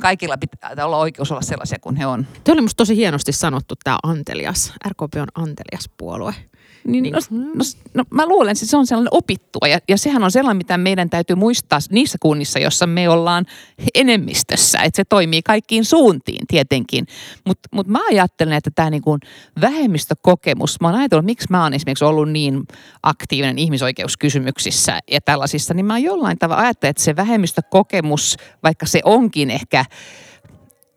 [0.00, 2.26] kaikilla pitää olla oikeus olla sellaisia kuin he on.
[2.44, 4.72] Tuo oli musta tosi hienosti sanottu tämä antelias.
[4.88, 6.34] RKP on antelias puolue.
[6.84, 10.30] Niin, no, no, no, mä luulen, että se on sellainen opittua ja, ja sehän on
[10.30, 13.46] sellainen, mitä meidän täytyy muistaa niissä kunnissa, jossa me ollaan
[13.94, 14.78] enemmistössä.
[14.78, 17.06] Että se toimii kaikkiin suuntiin tietenkin.
[17.44, 19.18] Mutta mut mä ajattelen, että tämä niinku
[19.60, 22.62] vähemmistökokemus, mä oon ajatellut, miksi mä oon esimerkiksi ollut niin
[23.02, 29.50] aktiivinen ihmisoikeuskysymyksissä ja tällaisissa, niin mä jollain tavalla ajattelen, että se vähemmistökokemus, vaikka se onkin
[29.50, 29.84] ehkä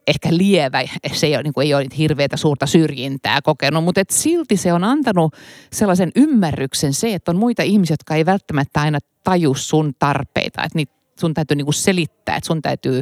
[0.07, 4.09] ehkä lievä, se ei ole, niin kuin, ei ole hirveätä suurta syrjintää kokenut, mutta et
[4.09, 5.35] silti se on antanut
[5.73, 10.75] sellaisen ymmärryksen se, että on muita ihmisiä, jotka ei välttämättä aina taju sun tarpeita, että
[10.75, 13.01] niitä sun täytyy niin kuin selittää, että sun täytyy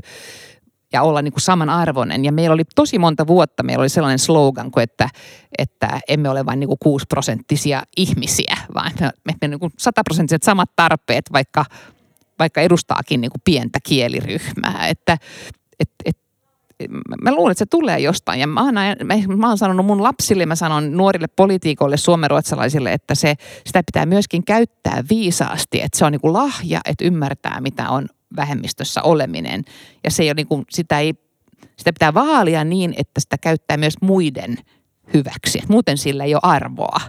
[0.94, 2.26] ja olla niin kuin samanarvoinen.
[2.26, 5.10] Ja meillä oli tosi monta vuotta, meillä oli sellainen slogan, kuin että,
[5.58, 8.92] että emme ole vain niin kuin 6 prosenttisia ihmisiä, vaan
[9.26, 11.66] me, me, niin kuin sataprosenttiset samat tarpeet, vaikka,
[12.40, 14.88] vaikka edustaakin niin kuin pientä kieliryhmää.
[14.88, 15.18] Että
[15.80, 16.18] et, et
[17.22, 18.40] mä luulen, että se tulee jostain.
[18.40, 18.76] Ja mä oon,
[19.38, 23.36] mä oon sanonut mun lapsille, mä sanon nuorille poliitikoille, suomenruotsalaisille, että se,
[23.66, 25.82] sitä pitää myöskin käyttää viisaasti.
[25.82, 29.64] Että se on niin lahja, että ymmärtää, mitä on vähemmistössä oleminen.
[30.04, 31.14] Ja se ei ole niin kuin, sitä, ei,
[31.78, 34.58] sitä pitää vaalia niin, että sitä käyttää myös muiden
[35.14, 35.60] hyväksi.
[35.68, 37.02] Muuten sillä ei ole arvoa.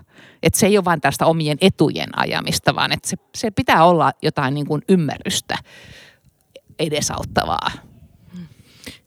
[0.42, 4.12] Että se ei ole vain tästä omien etujen ajamista, vaan että se, se pitää olla
[4.22, 5.58] jotain niin ymmärrystä
[6.78, 7.85] edesauttavaa.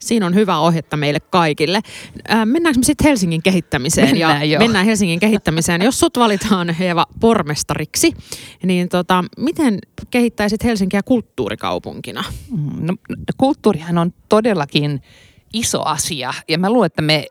[0.00, 1.80] Siinä on hyvä ohjetta meille kaikille.
[2.30, 4.08] Äh, mennäänkö me sitten Helsingin kehittämiseen?
[4.08, 5.82] Mennään ja mennään Helsingin kehittämiseen.
[5.82, 8.12] Jos sut valitaan Eeva pormestariksi,
[8.62, 9.78] niin tota, miten
[10.10, 12.24] kehittäisit Helsinkiä kulttuurikaupunkina?
[12.50, 12.94] Mm, no,
[13.36, 15.02] kulttuurihan on todellakin
[15.52, 17.26] iso asia ja mä luulen, että me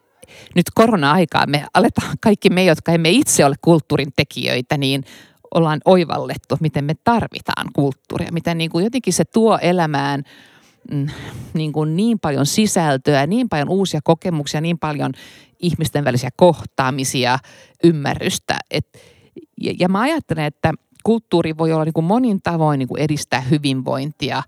[0.55, 5.03] nyt korona-aikaa me aletaan, kaikki me, jotka emme itse ole kulttuurin tekijöitä, niin
[5.53, 10.23] ollaan oivallettu, miten me tarvitaan kulttuuria, miten niin kuin jotenkin se tuo elämään–
[11.53, 15.11] niin, kuin niin paljon sisältöä, niin paljon uusia kokemuksia, niin paljon
[15.59, 17.39] ihmisten välisiä kohtaamisia,
[17.83, 18.57] ymmärrystä.
[18.71, 18.87] Et,
[19.61, 23.41] ja, ja mä ajattelen, että kulttuuri voi olla niin kuin monin tavoin niin kuin edistää
[23.41, 24.43] hyvinvointia.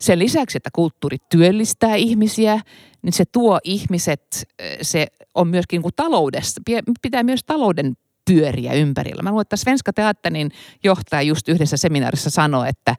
[0.00, 2.60] Sen lisäksi, että kulttuuri työllistää ihmisiä,
[3.02, 4.46] niin se tuo ihmiset,
[4.82, 6.62] se on myöskin niin kuin taloudessa,
[7.02, 7.94] pitää myös talouden
[8.30, 9.22] pyöriä ympärillä.
[9.22, 10.50] Mä luulen, että Svenska Teatterin
[10.84, 12.96] johtaja just yhdessä seminaarissa sanoi, että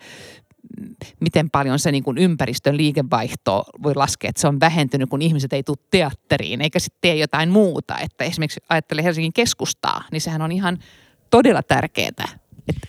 [1.19, 5.53] miten paljon se niin kuin ympäristön liikevaihto voi laskea, että se on vähentynyt, kun ihmiset
[5.53, 7.97] ei tule teatteriin, eikä sitten tee jotain muuta.
[7.97, 10.79] Että esimerkiksi ajattelee Helsingin keskustaa, niin sehän on ihan
[11.29, 12.23] todella tärkeää, että,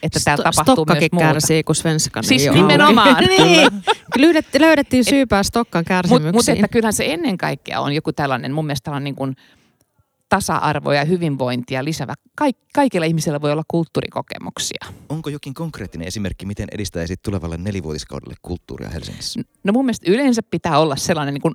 [0.02, 1.32] että täällä Sto- tapahtuu Stokkakin myös muuta.
[1.32, 3.24] kärsii, kun Svenskan Siis ei nimenomaan.
[3.38, 3.68] niin.
[4.18, 6.34] löydettiin, löydettiin syypää Stokkan kärsimyksiin.
[6.34, 9.36] Mutta mut että kyllähän se ennen kaikkea on joku tällainen, mun mielestä on niin kuin
[10.28, 12.14] tasa-arvoa ja hyvinvointia lisävä.
[12.36, 14.86] Kaik, kaikilla ihmisillä voi olla kulttuurikokemuksia.
[15.08, 19.40] Onko jokin konkreettinen esimerkki, miten edistäisit tulevalle nelivuotiskaudelle kulttuuria Helsingissä?
[19.64, 21.54] No mun mielestä yleensä pitää olla sellainen niin kuin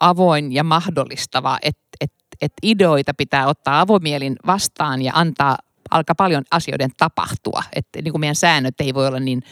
[0.00, 5.58] avoin ja mahdollistava, että et, et ideoita pitää ottaa avomielin vastaan ja antaa
[5.90, 7.62] alkaa paljon asioiden tapahtua.
[7.76, 9.42] Että niin kuin meidän säännöt ei voi olla niin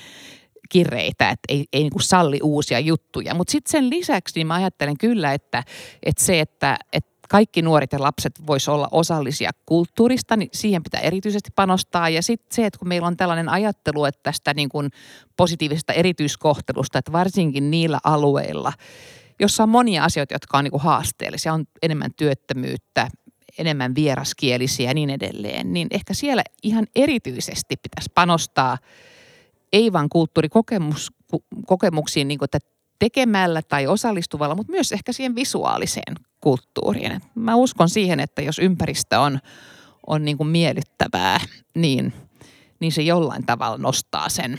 [0.68, 3.34] kireitä, että ei, ei niin kuin salli uusia juttuja.
[3.34, 5.62] Mutta sitten sen lisäksi niin mä ajattelen kyllä, että,
[6.02, 11.00] että se, että, että kaikki nuoret ja lapset voisi olla osallisia kulttuurista, niin siihen pitää
[11.00, 12.08] erityisesti panostaa.
[12.08, 14.90] Ja sitten se, että kun meillä on tällainen ajattelu, että tästä niin kuin
[15.36, 18.72] positiivisesta erityiskohtelusta, että varsinkin niillä alueilla,
[19.40, 23.08] jossa on monia asioita, jotka on niin kuin haasteellisia, on enemmän työttömyyttä,
[23.58, 28.78] enemmän vieraskielisiä ja niin edelleen, niin ehkä siellä ihan erityisesti pitäisi panostaa
[29.72, 32.58] ei vain kulttuurikokemuksiin, niin kuin, että
[32.98, 37.20] tekemällä tai osallistuvalla, mutta myös ehkä siihen visuaaliseen kulttuuriin.
[37.34, 39.38] Mä uskon siihen, että jos ympäristö on,
[40.06, 41.40] on niin kuin miellyttävää,
[41.74, 42.12] niin,
[42.80, 44.58] niin se jollain tavalla nostaa sen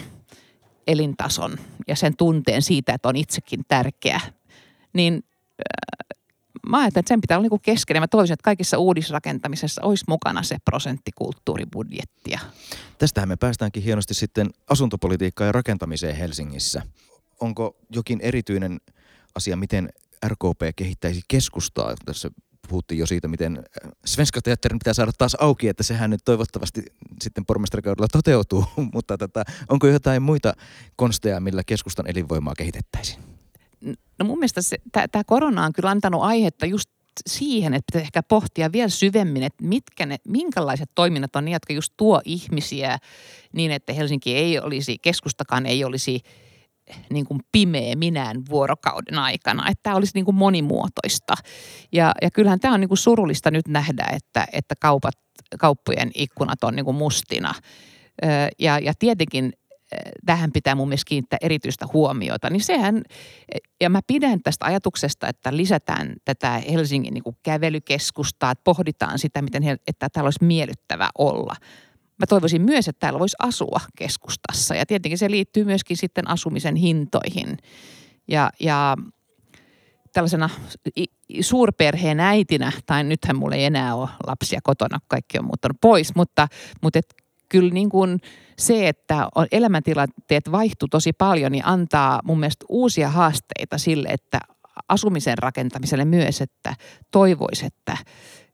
[0.87, 4.21] elintason ja sen tunteen siitä, että on itsekin tärkeä.
[4.93, 6.17] Niin äh,
[6.69, 8.01] mä ajattelen, että sen pitää olla niin kuin keskeinen.
[8.03, 11.11] Mä toivoisin, että kaikissa uudisrakentamisessa olisi mukana se prosentti.
[12.97, 16.81] Tästähän me päästäänkin hienosti sitten asuntopolitiikkaan ja rakentamiseen Helsingissä.
[17.41, 18.77] Onko jokin erityinen
[19.35, 19.89] asia, miten
[20.27, 21.93] RKP kehittäisi keskustaa.
[22.05, 22.29] Tässä
[22.69, 23.63] puhuttiin jo siitä, miten
[24.05, 26.83] Svenska Teatterin pitää saada taas auki, että sehän nyt toivottavasti
[27.21, 30.53] sitten pormestarikaudella toteutuu, mutta tota, onko jotain muita
[30.95, 33.19] konsteja, millä keskustan elinvoimaa kehitettäisiin?
[34.19, 34.61] No mun mielestä
[35.11, 36.89] tämä korona on kyllä antanut aihetta just
[37.27, 41.73] siihen, että pitää ehkä pohtia vielä syvemmin, että mitkä ne, minkälaiset toiminnat on ne, jotka
[41.73, 42.97] just tuo ihmisiä
[43.53, 46.21] niin, että Helsinki ei olisi, keskustakaan ei olisi–
[47.09, 51.33] niin kuin pimeä minään vuorokauden aikana, että tämä olisi niin kuin monimuotoista.
[51.91, 55.15] Ja, ja kyllähän tämä on niin kuin surullista nyt nähdä, että, että kaupat,
[55.59, 57.53] kauppojen ikkunat on niin kuin mustina.
[58.59, 59.53] Ja, ja tietenkin
[60.25, 63.01] tähän pitää mun mielestä kiinnittää erityistä huomiota, niin sehän,
[63.81, 69.41] ja mä pidän tästä ajatuksesta, että lisätään tätä Helsingin niin kuin kävelykeskustaa, että pohditaan sitä,
[69.41, 71.55] miten, että täällä olisi miellyttävä olla.
[72.19, 74.75] Mä toivoisin myös, että täällä voisi asua keskustassa.
[74.75, 77.57] Ja tietenkin se liittyy myöskin sitten asumisen hintoihin.
[78.27, 78.95] Ja, ja
[80.13, 80.49] tällaisena
[81.41, 86.47] suurperheen äitinä, tai nythän mulla ei enää ole lapsia kotona, kaikki on muuttanut pois, mutta,
[86.81, 87.15] mutta et
[87.49, 88.19] kyllä niin kuin
[88.57, 94.39] se, että on elämäntilanteet vaihtuu tosi paljon, niin antaa mun mielestä uusia haasteita sille, että
[94.89, 96.75] asumisen rakentamiselle myös, että
[97.11, 97.97] toivoisi, että,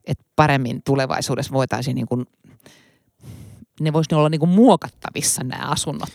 [0.07, 2.25] että paremmin tulevaisuudessa voitaisiin niin kuin,
[3.83, 6.09] ne voisi olla niin kuin muokattavissa nämä asunnot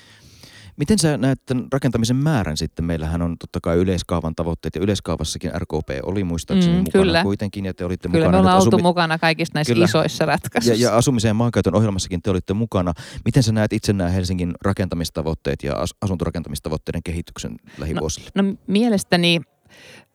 [0.77, 2.85] Miten sä näet tämän rakentamisen määrän sitten?
[2.85, 7.23] Meillähän on totta kai yleiskaavan tavoitteet ja yleiskaavassakin RKP oli muistaakseni mm, mukana kyllä.
[7.23, 8.31] kuitenkin ja te olitte kyllä mukana.
[8.31, 8.83] Kyllä me ollaan oltu asumi...
[8.83, 9.85] mukana kaikissa näissä kyllä.
[9.85, 10.83] isoissa ratkaisuissa.
[10.83, 12.93] Ja, ja asumiseen maankäytön ohjelmassakin te olitte mukana.
[13.25, 18.31] Miten sä näet itse nämä Helsingin rakentamistavoitteet ja asuntorakentamistavoitteiden kehityksen lähivuosille?
[18.35, 19.41] No, no mielestäni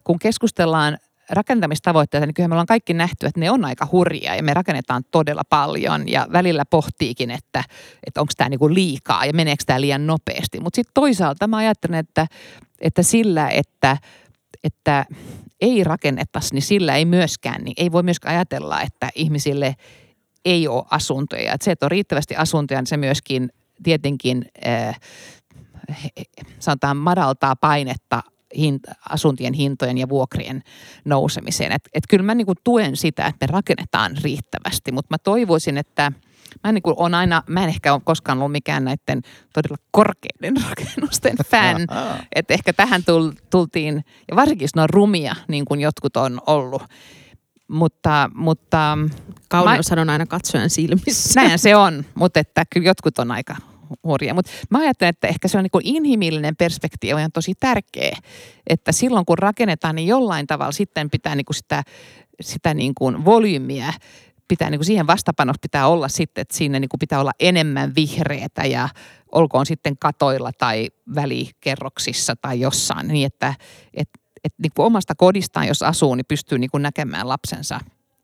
[0.03, 0.97] kun keskustellaan
[1.31, 5.03] rakentamistavoitteita, niin kyllä me ollaan kaikki nähty, että ne on aika hurjia ja me rakennetaan
[5.11, 7.63] todella paljon ja välillä pohtiikin, että,
[8.07, 10.59] että onko tämä niinku liikaa ja meneekö tämä liian nopeasti.
[10.59, 12.27] Mutta sitten toisaalta mä ajattelen, että,
[12.81, 13.97] että sillä, että,
[14.63, 15.05] että
[15.61, 19.75] ei rakennettaisi, niin sillä ei myöskään, niin ei voi myöskään ajatella, että ihmisille
[20.45, 21.53] ei ole asuntoja.
[21.53, 23.49] Että se, että on riittävästi asuntoja, niin se myöskin
[23.83, 24.99] tietenkin äh,
[26.59, 28.23] sanotaan madaltaa painetta
[28.57, 30.63] hinta, asuntien hintojen ja vuokrien
[31.05, 31.71] nousemiseen.
[31.71, 36.11] Et, et kyllä mä niinku tuen sitä, että me rakennetaan riittävästi, mutta mä toivoisin, että
[36.63, 39.21] Mä en, niin on aina, mä en ehkä ole koskaan ollut mikään näiden
[39.53, 41.87] todella korkeiden rakennusten fan.
[42.35, 43.03] että ehkä tähän
[43.49, 46.83] tultiin, ja varsinkin jos ne on rumia, niin kuin jotkut on ollut.
[47.67, 48.97] Mutta, mutta
[49.49, 51.41] Kauneushan on aina katsojan silmissä.
[51.41, 53.55] Näin se on, mutta että kyllä jotkut on aika
[54.03, 54.33] hurja.
[54.33, 58.17] Mutta mä ajattelen, että ehkä se on niin inhimillinen perspektiivi on tosi tärkeä,
[58.67, 61.83] että silloin kun rakennetaan, niin jollain tavalla sitten pitää niin kuin sitä,
[62.41, 63.93] sitä niin kuin volyymiä
[64.51, 67.95] pitää niin kuin siihen vastapanoksi pitää olla sitten, että siinä niin kuin pitää olla enemmän
[67.95, 68.89] vihreätä ja
[69.31, 73.53] olkoon sitten katoilla tai välikerroksissa tai jossain, niin että
[73.93, 74.09] et,
[74.43, 77.79] et niin kuin omasta kodistaan, jos asuu, niin pystyy niin kuin näkemään lapsensa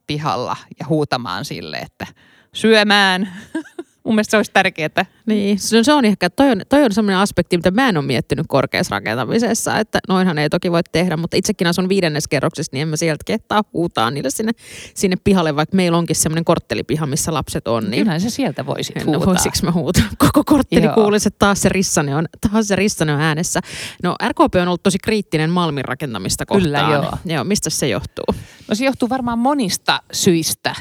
[0.08, 2.08] pihalla ja huutamaan sille, että
[2.54, 3.34] syömään,
[4.08, 5.06] Mun mielestä se olisi tärkeää.
[5.26, 8.06] Niin, se, se on ehkä, toi on, toi on sellainen aspekti, mitä mä en ole
[8.06, 12.82] miettinyt korkeassa rakentamisessa, että noinhan ei toki voi tehdä, mutta itsekin asun viidennes kerroksessa, niin
[12.82, 14.52] en mä sieltä kehtaa huutaa niille sinne,
[14.94, 17.84] sinne pihalle, vaikka meillä onkin semmoinen korttelipiha, missä lapset on.
[17.84, 19.26] Niin Kyllähän se sieltä voisi no, huutaa.
[19.26, 20.04] Voisiko mä huutaa?
[20.34, 23.60] Koko kortteli kuulisi, että taas se rissane on, taas se rissane on äänessä.
[24.04, 26.64] No RKP on ollut tosi kriittinen Malmin rakentamista kohtaan.
[26.64, 27.18] Kyllä, joo.
[27.36, 27.44] joo.
[27.44, 28.36] Mistä se johtuu?
[28.68, 30.76] No se johtuu varmaan monista syistä.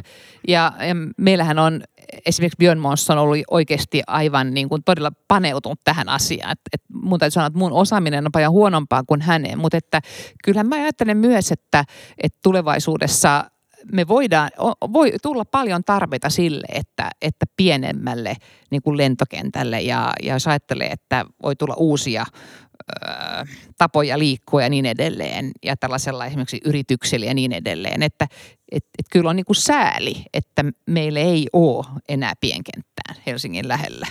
[0.48, 1.82] Ja, ja meillähän on
[2.26, 6.52] esimerkiksi Björn Mons on ollut oikeasti aivan niin kuin todella paneutunut tähän asiaan.
[6.52, 10.00] Et, et mun täytyy sanoa, että mun osaaminen on paljon huonompaa kuin hänen, mutta että
[10.44, 11.84] kyllähän mä ajattelen myös, että,
[12.22, 13.50] että tulevaisuudessa
[13.92, 14.50] me voidaan,
[14.92, 18.36] voi tulla paljon tarpeita sille, että, että pienemmälle
[18.70, 23.46] niin kuin lentokentälle ja, ja jos ajattelee, että voi tulla uusia ö,
[23.78, 28.26] tapoja liikkua ja niin edelleen ja tällaisella esimerkiksi yrityksillä ja niin edelleen, että
[28.72, 34.06] et, et kyllä on niin kuin sääli, että meillä ei ole enää pienkenttään Helsingin lähellä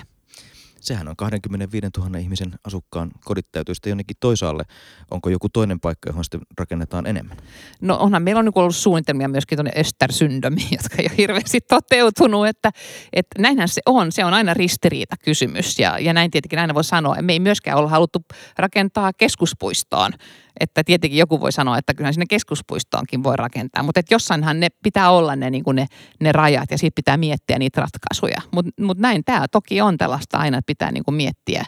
[0.86, 4.64] sehän on 25 000 ihmisen asukkaan kodit täytyy sitten jonnekin toisaalle.
[5.12, 7.38] Onko joku toinen paikka, johon sitten rakennetaan enemmän?
[7.82, 12.48] No onhan meillä on niin ollut suunnitelmia myöskin tuonne Östersyndomiin, jotka ei ole hirveästi toteutunut.
[12.48, 12.72] Että,
[13.14, 14.12] että näinhän se on.
[14.12, 17.16] Se on aina ristiriita kysymys ja, ja näin tietenkin aina voi sanoa.
[17.22, 18.20] Me ei myöskään olla haluttu
[18.58, 20.12] rakentaa keskuspuistoon
[20.60, 24.68] että tietenkin joku voi sanoa, että kyllä sinne keskuspuistoonkin voi rakentaa, mutta että jossainhan ne
[24.84, 25.86] pitää olla ne, niin kuin ne,
[26.22, 28.42] ne rajat ja siitä pitää miettiä niitä ratkaisuja.
[28.52, 31.66] Mutta mut näin tämä toki on tällaista aina, että pitää niin kuin miettiä,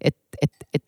[0.00, 0.82] että et, et,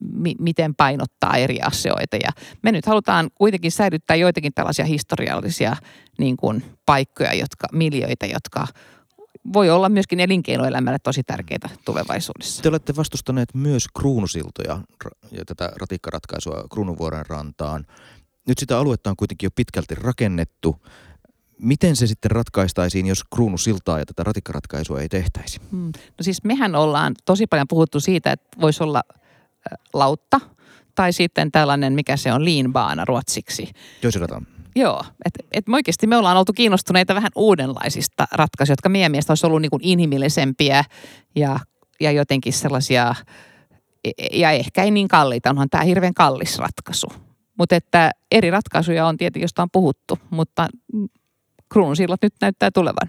[0.00, 2.16] mi, miten painottaa eri asioita.
[2.16, 2.30] Ja
[2.62, 5.76] me nyt halutaan kuitenkin säilyttää joitakin tällaisia historiallisia
[6.18, 8.66] niin kuin paikkoja, jotka, miljöitä, jotka
[9.52, 12.62] voi olla myöskin elinkeinoelämälle tosi tärkeitä tulevaisuudessa.
[12.62, 14.78] Te olette vastustaneet myös kruunusiltoja
[15.30, 17.86] ja tätä ratikkaratkaisua Kruunuvuoren rantaan.
[18.48, 20.76] Nyt sitä aluetta on kuitenkin jo pitkälti rakennettu.
[21.58, 25.60] Miten se sitten ratkaistaisiin, jos kruunusiltaa ja tätä ratikkaratkaisua ei tehtäisi?
[25.70, 25.86] Hmm.
[25.86, 29.02] No siis mehän ollaan tosi paljon puhuttu siitä, että voisi olla
[29.94, 30.40] lautta
[30.94, 33.70] tai sitten tällainen, mikä se on, liinbaana ruotsiksi.
[34.02, 34.42] Joisirata.
[34.76, 39.46] Joo, että et oikeasti me ollaan oltu kiinnostuneita vähän uudenlaisista ratkaisuja, jotka meidän mielestä olisi
[39.46, 40.84] ollut niin kuin inhimillisempiä
[41.36, 41.60] ja,
[42.00, 43.14] ja jotenkin sellaisia,
[44.04, 47.06] e, e, ja ehkä ei niin kalliita, onhan tämä hirveän kallis ratkaisu.
[47.58, 50.68] Mutta että eri ratkaisuja on tietenkin, josta on puhuttu, mutta
[51.72, 53.08] kruununsillat nyt näyttää tulevan.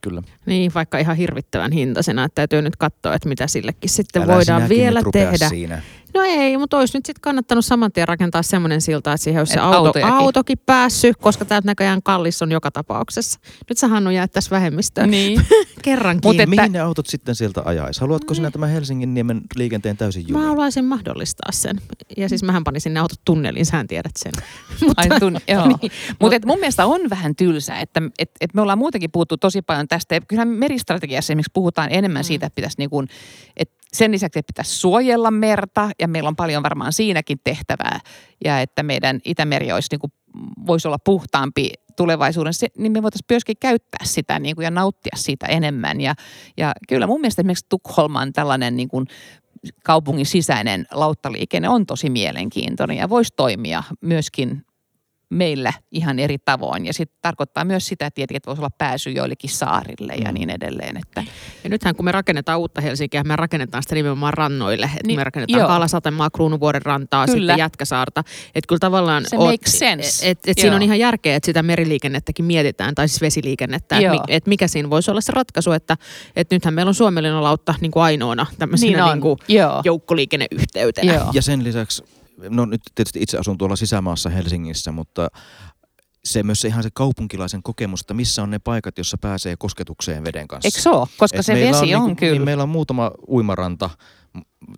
[0.00, 0.22] Kyllä.
[0.46, 4.68] Niin, vaikka ihan hirvittävän hintaisena, että täytyy nyt katsoa, että mitä sillekin sitten Älä voidaan
[4.68, 5.48] vielä tehdä.
[5.48, 5.82] Siinä.
[6.16, 9.52] No ei, mutta olisi nyt sitten kannattanut saman tien rakentaa semmoinen silta, että siihen olisi
[9.52, 10.14] se Et auto, autojakin.
[10.14, 13.40] autokin päässyt, koska täältä näköjään kallis on joka tapauksessa.
[13.68, 15.10] Nyt sä Hannu jäät tässä vähemmistöön.
[15.10, 15.40] Niin.
[15.82, 16.28] Kerrankin.
[16.28, 18.00] Mut et- Mihin ne autot sitten sieltä ajaisi?
[18.00, 20.48] Haluatko sinä tämän Helsingin niemen liikenteen täysin Mä jumiin?
[20.48, 21.80] haluaisin mahdollistaa sen.
[22.16, 24.32] Ja siis mähän panisin ne autot tunneliin, sähän tiedät sen.
[24.96, 25.66] Ai, tun, joo.
[25.68, 29.36] Niin, niin, Mutta mun mielestä on vähän tylsää, että et, et me ollaan muutenkin puhuttu
[29.36, 30.14] tosi paljon tästä.
[30.14, 32.24] Ja kyllähän meristrategiassa esimerkiksi puhutaan enemmän mm.
[32.26, 33.08] siitä, että pitäisi niin kuin,
[33.56, 38.00] että sen lisäksi, että pitäisi suojella merta ja meillä on paljon varmaan siinäkin tehtävää.
[38.44, 40.12] Ja että meidän Itämeri olisi niin kuin,
[40.66, 45.46] voisi olla puhtaampi tulevaisuudessa, niin me voitaisiin myöskin käyttää sitä niin kuin, ja nauttia siitä
[45.46, 46.00] enemmän.
[46.00, 46.14] Ja,
[46.56, 49.06] ja kyllä mun mielestä esimerkiksi Tukholman tällainen niin kuin,
[49.84, 54.65] kaupungin sisäinen lauttaliikenne on tosi mielenkiintoinen ja voisi toimia myöskin
[55.30, 56.86] meillä ihan eri tavoin.
[56.86, 60.34] Ja sitten tarkoittaa myös sitä tietenkin, että voisi olla pääsy joillekin saarille ja Mm.
[60.34, 60.96] niin edelleen.
[60.96, 61.24] Että,
[61.64, 64.86] Ja nythän kun me rakennetaan uutta Helsinkiä, me rakennetaan sitä nimenomaan rannoille.
[64.86, 65.68] Että Niin, me rakennetaan joo.
[65.68, 67.38] Kaalasatemaa, Kruunuvuoren rantaa, Kyllä.
[67.52, 68.20] sitten Jätkäsaarta.
[68.54, 69.24] Että kyllä tavallaan...
[69.26, 70.30] Se oot- makes sense.
[70.30, 70.76] Et, et siinä Joo.
[70.76, 73.96] on ihan järkeä, että sitä meriliikennettäkin mietitään, tai siis vesiliikennettä.
[73.98, 75.96] Että mi, et mikä siinä voisi olla se ratkaisu, että
[76.36, 79.38] et nythän meillä on Suomellinen lautta niin kuin ainoana tämmöisenä Niin on, niin kuin
[79.84, 81.14] joukkoliikenneyhteytenä.
[81.14, 81.30] Joo.
[81.32, 82.04] Ja sen lisäksi,
[82.50, 85.28] no nyt tietysti itse asun tuolla sisämaassa Helsingissä, mutta
[86.24, 90.24] se myös se ihan se kaupunkilaisen kokemus, että missä on ne paikat, jossa pääsee kosketukseen
[90.24, 90.66] veden kanssa.
[90.66, 91.06] Eikö se ole?
[91.18, 92.32] Koska Et se vesi on, niinku- kyllä.
[92.32, 93.90] Niin meillä on muutama uimaranta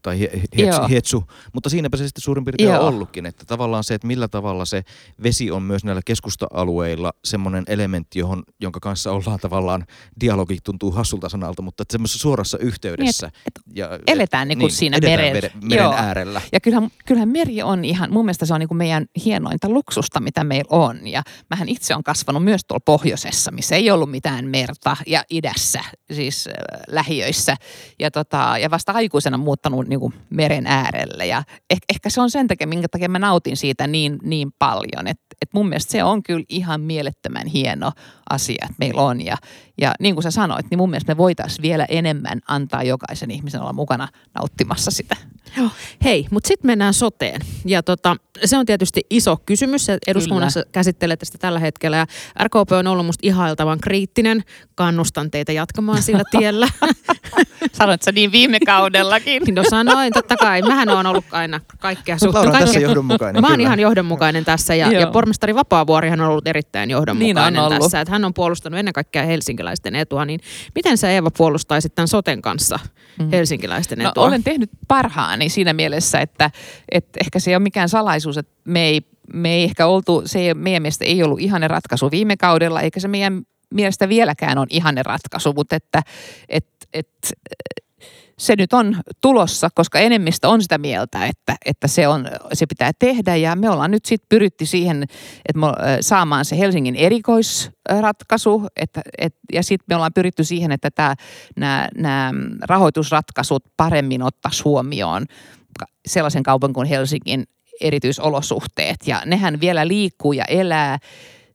[0.03, 0.89] tai hietsu, Joo.
[0.89, 2.81] hietsu, mutta siinäpä se sitten suurin piirtein Joo.
[2.83, 4.83] on ollutkin, että tavallaan se, että millä tavalla se
[5.23, 9.87] vesi on myös näillä keskusta-alueilla semmoinen elementti, johon, jonka kanssa ollaan tavallaan,
[10.21, 13.27] dialogi tuntuu hassulta sanalta, mutta että semmoisessa suorassa yhteydessä.
[13.27, 15.95] Niin, et- ja, eletään niinku siinä edetään meren- veden, meren Joo.
[15.97, 16.41] äärellä.
[16.53, 20.21] Ja kyllähän, kyllähän meri on ihan, mun mielestä se on niin kuin meidän hienointa luksusta,
[20.21, 21.07] mitä meillä on.
[21.07, 25.81] Ja mähän itse on kasvanut myös tuolla pohjoisessa, missä ei ollut mitään merta ja idässä,
[26.13, 26.53] siis äh,
[26.89, 27.57] lähiöissä.
[27.99, 31.27] Ja, tota, ja vasta aikuisena muuttanut niin kuin meren äärelle.
[31.27, 35.07] Ja eh, ehkä se on sen takia, minkä takia mä nautin siitä niin, niin paljon.
[35.07, 37.93] Että et mun mielestä se on kyllä ihan mielettömän hieno
[38.31, 39.25] asia, että meillä on.
[39.25, 39.37] Ja,
[39.81, 43.61] ja niin kuin sä sanoit, niin mun mielestä me voitaisiin vielä enemmän antaa jokaisen ihmisen
[43.61, 45.17] olla mukana nauttimassa sitä.
[45.57, 45.69] Joo.
[46.05, 47.41] Hei, mutta sitten mennään soteen.
[47.65, 49.89] Ja tota, se on tietysti iso kysymys.
[49.89, 51.97] että Eduskunnassa käsittelee tästä tällä hetkellä.
[51.97, 52.07] Ja
[52.45, 54.43] RKP on ollut musta ihailtavan kriittinen.
[54.75, 56.69] Kannustan teitä jatkamaan sillä tiellä.
[57.73, 59.43] Sanoit sä niin viime kaudellakin.
[59.55, 60.63] no sanoin, totta kai.
[60.63, 62.65] Mähän on ollut aina kaikkea Laura on suhteen.
[62.67, 63.41] tässä johdonmukainen.
[63.43, 63.67] Mä oon kyllä.
[63.67, 65.01] ihan johdonmukainen tässä ja, Joo.
[65.01, 67.83] ja pormestari Vapaavuorihan on ollut erittäin johdonmukainen Niin on ollut.
[67.83, 68.01] tässä.
[68.01, 70.25] Että hän on puolustanut ennen kaikkea helsinkiläisten etua.
[70.25, 70.41] Niin
[70.75, 72.79] miten sä Eeva puolustaisit tämän soten kanssa
[73.19, 73.31] Mm.
[73.31, 74.25] helsinkiläisten No, etua?
[74.25, 76.51] olen tehnyt parhaani siinä mielessä, että,
[76.93, 79.01] että ehkä se ei ole mikään salaisuus, että me ei,
[79.33, 83.01] me ei ehkä oltu, se ei, meidän mielestä ei ollut ihanne ratkaisu viime kaudella, eikä
[83.01, 83.43] se meidän
[83.75, 86.03] mielestä vieläkään on ihanne ratkaisu, mutta että
[86.49, 87.09] et, et,
[88.39, 92.91] se nyt on tulossa, koska enemmistö on sitä mieltä, että, että se, on, se pitää
[92.99, 95.03] tehdä ja me ollaan nyt sitten pyritty siihen,
[95.49, 95.67] että me,
[96.01, 101.17] saamaan se Helsingin erikoisratkaisu että, et, ja sitten me ollaan pyritty siihen, että
[101.57, 105.27] nämä, rahoitusratkaisut paremmin ottaisi huomioon
[106.07, 107.45] sellaisen kaupan kuin Helsingin
[107.81, 110.99] erityisolosuhteet ja nehän vielä liikkuu ja elää.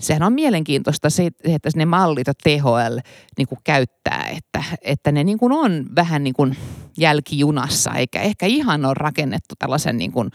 [0.04, 2.98] Sehän on mielenkiintoista se, että ne mallit, THL
[3.38, 6.58] niin kuin käyttää, että, että ne niin kuin on vähän niin kuin
[6.98, 10.30] jälkijunassa, eikä ehkä ihan ole rakennettu tällaisen niin kuin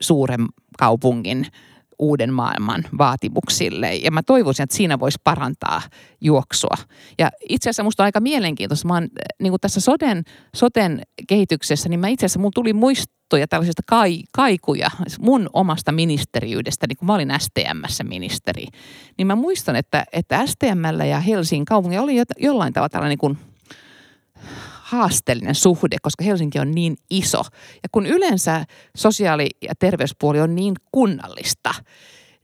[0.00, 0.46] suuren
[0.78, 1.46] kaupungin
[2.00, 3.94] uuden maailman vaatimuksille.
[3.94, 5.82] Ja mä toivoisin, että siinä voisi parantaa
[6.20, 6.76] juoksua.
[7.18, 8.88] Ja itse asiassa musta on aika mielenkiintoista.
[8.88, 9.08] Mä oon,
[9.42, 10.22] niin kuin tässä soten,
[10.56, 16.86] soten kehityksessä, niin mä itse asiassa mulla tuli muistoja tällaisista kai, kaikuja mun omasta ministeriydestä,
[16.86, 18.66] niin kun mä olin STMssä ministeri.
[19.18, 23.18] Niin mä muistan, että, että STMllä ja Helsingin kaupunki oli jo, jollain tavalla tällainen niin
[23.18, 23.38] kuin
[24.90, 27.42] haasteellinen suhde, koska Helsinki on niin iso.
[27.82, 28.64] Ja kun yleensä
[28.96, 31.74] sosiaali- ja terveyspuoli on niin kunnallista,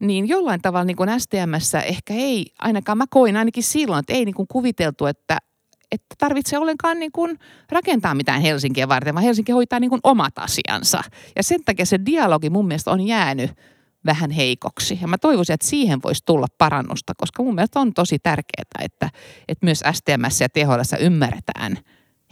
[0.01, 4.25] niin jollain tavalla niin kuin STMssä ehkä ei, ainakaan mä koin ainakin silloin, että ei
[4.25, 5.39] niin kuin kuviteltu, että
[5.93, 7.39] että tarvitsee ollenkaan niin kuin
[7.71, 11.03] rakentaa mitään Helsinkiä varten, vaan Helsinki hoitaa niin kuin omat asiansa.
[11.37, 13.51] Ja sen takia se dialogi mun mielestä on jäänyt
[14.07, 14.99] vähän heikoksi.
[15.03, 19.11] Ja mä toivoisin, että siihen voisi tulla parannusta, koska mun mielestä on tosi tärkeää, että,
[19.49, 21.79] että myös STMssä ja THL ymmärretään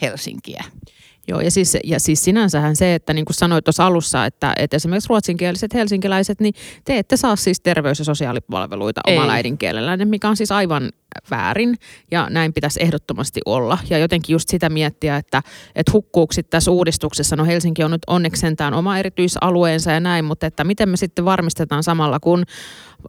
[0.02, 0.64] Helsinkiä.
[1.28, 4.76] Joo, ja siis, ja siis sinänsähän se, että niin kuin sanoit tuossa alussa, että, että
[4.76, 6.54] esimerkiksi ruotsinkieliset helsinkiläiset, niin
[6.84, 9.16] te ette saa siis terveys- ja sosiaalipalveluita Ei.
[9.16, 10.90] omalla äidinkielellään, mikä on siis aivan
[11.30, 11.76] väärin
[12.10, 13.78] ja näin pitäisi ehdottomasti olla.
[13.90, 15.42] Ja jotenkin just sitä miettiä, että,
[15.74, 20.24] että hukkuuko sit tässä uudistuksessa, no Helsinki on nyt onneksi sentään oma erityisalueensa ja näin,
[20.24, 22.44] mutta että miten me sitten varmistetaan samalla, kun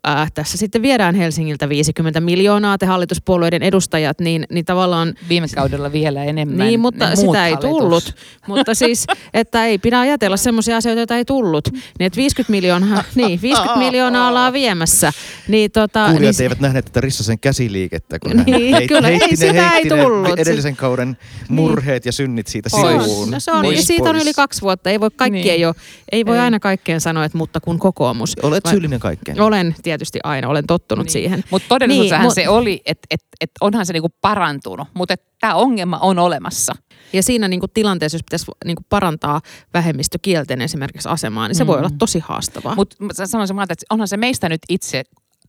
[0.08, 5.91] äh, tässä sitten viedään Helsingiltä 50 miljoonaa te hallituspuolueiden edustajat, niin, niin tavallaan Viime kaudella
[5.91, 6.68] vielä enemmän.
[6.68, 8.04] niin, mutta sitä ei hallitus- tullut.
[8.04, 8.16] tullut.
[8.48, 11.70] Mutta siis, että ei pidä ajatella semmoisia asioita, joita ei tullut.
[11.74, 15.12] Niin, että 50 miljoonaa, niin, 50 miljoonaa ollaan viemässä.
[15.48, 19.20] Niin, tota, Kuulijat niin, eivät nähneet tätä Rissasen käsiliikettä, kun hän Niin, heit, kyllä, ei
[19.20, 20.39] heitti, ne, sitä ei heitti ne tullut.
[20.39, 21.18] edellisen kauden
[21.50, 23.04] murheet ja synnit siitä Pois.
[23.04, 23.32] sivuun.
[23.32, 24.89] No se on, Pois, siitä on yli kaksi vuotta.
[24.89, 25.52] Ei voi kaikki Niin.
[25.52, 25.76] ei, ole,
[26.12, 26.41] ei voi Ei.
[26.43, 28.34] aina kaikkeen sanoa, että mutta kun kokoomus.
[28.43, 29.41] Olet syyllinen kaikkeen.
[29.41, 31.11] Olen tietysti aina, olen tottunut Niin.
[31.11, 31.43] siihen.
[31.51, 35.55] Mutta todellisuudessahan Niin, niin, se oli, että et, et onhan se niinku parantunut, mutta tämä
[35.55, 36.73] ongelma on olemassa.
[37.13, 39.41] Ja siinä niin kuin tilanteessa, jos pitäisi niin kuin parantaa
[39.73, 41.79] vähemmistökielten esimerkiksi asemaa, niin se voi Mm.
[41.79, 42.75] olla tosi haastavaa.
[42.75, 45.03] Mutta sanoisin, että onhan se meistä nyt itse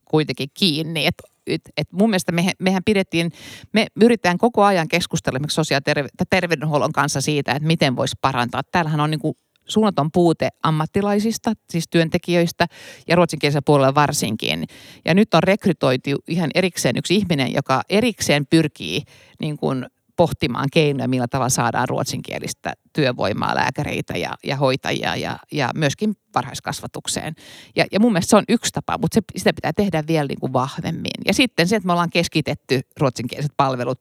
[0.04, 1.06] kuitenkin kiinni.
[1.06, 3.32] Että et, et mun mielestä mehän, mehän pidettiin,
[3.72, 5.82] me yritetään koko ajan keskustella esimerkiksi sosiaali-
[6.18, 8.62] ja terveydenhuollon kanssa siitä, että miten voisi parantaa.
[8.72, 9.34] Täällähän on niin kuin
[9.68, 12.66] suunnaton puute ammattilaisista, siis työntekijöistä
[13.08, 14.64] ja ruotsinkielisellä puolella varsinkin.
[15.04, 19.02] Ja nyt on rekrytoitu ihan erikseen yksi ihminen, joka erikseen pyrkii
[19.40, 19.86] niin kuin
[20.16, 27.34] pohtimaan keinoja, millä tavalla saadaan ruotsinkielistä työvoimaa, lääkäreitä ja, ja hoitajia ja, ja myöskin varhaiskasvatukseen.
[27.76, 30.40] Ja, ja mun mielestä se on yksi tapa, mutta se, sitä pitää tehdä vielä niin
[30.40, 31.20] kuin vahvemmin.
[31.26, 34.00] Ja sitten se, että me ollaan keskitetty ruotsinkieliset palvelut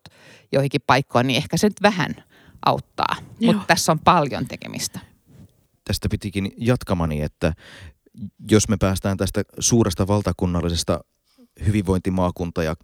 [0.52, 2.16] joihinkin paikkoihin, niin ehkä se nyt vähän
[2.66, 3.16] auttaa.
[3.46, 5.00] Mutta tässä on paljon tekemistä.
[5.88, 7.54] Tästä pitikin jatkamani, että
[8.52, 11.00] jos me päästään tästä suuresta valtakunnallisesta
[11.66, 12.76] hyvinvointimaakunta ja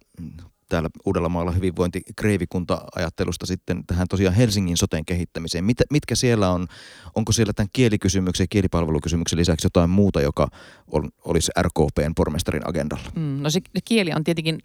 [0.72, 5.64] täällä Uudellamaalla hyvinvointikreivikunta-ajattelusta sitten tähän tosiaan Helsingin soten kehittämiseen.
[5.64, 6.66] Mitä, mitkä siellä on,
[7.14, 10.48] onko siellä tämän kielikysymyksen ja kielipalvelukysymyksen lisäksi jotain muuta, joka
[10.86, 13.10] on, olisi RKPn pormestarin agendalla?
[13.14, 14.58] Mm, no se kieli on tietenkin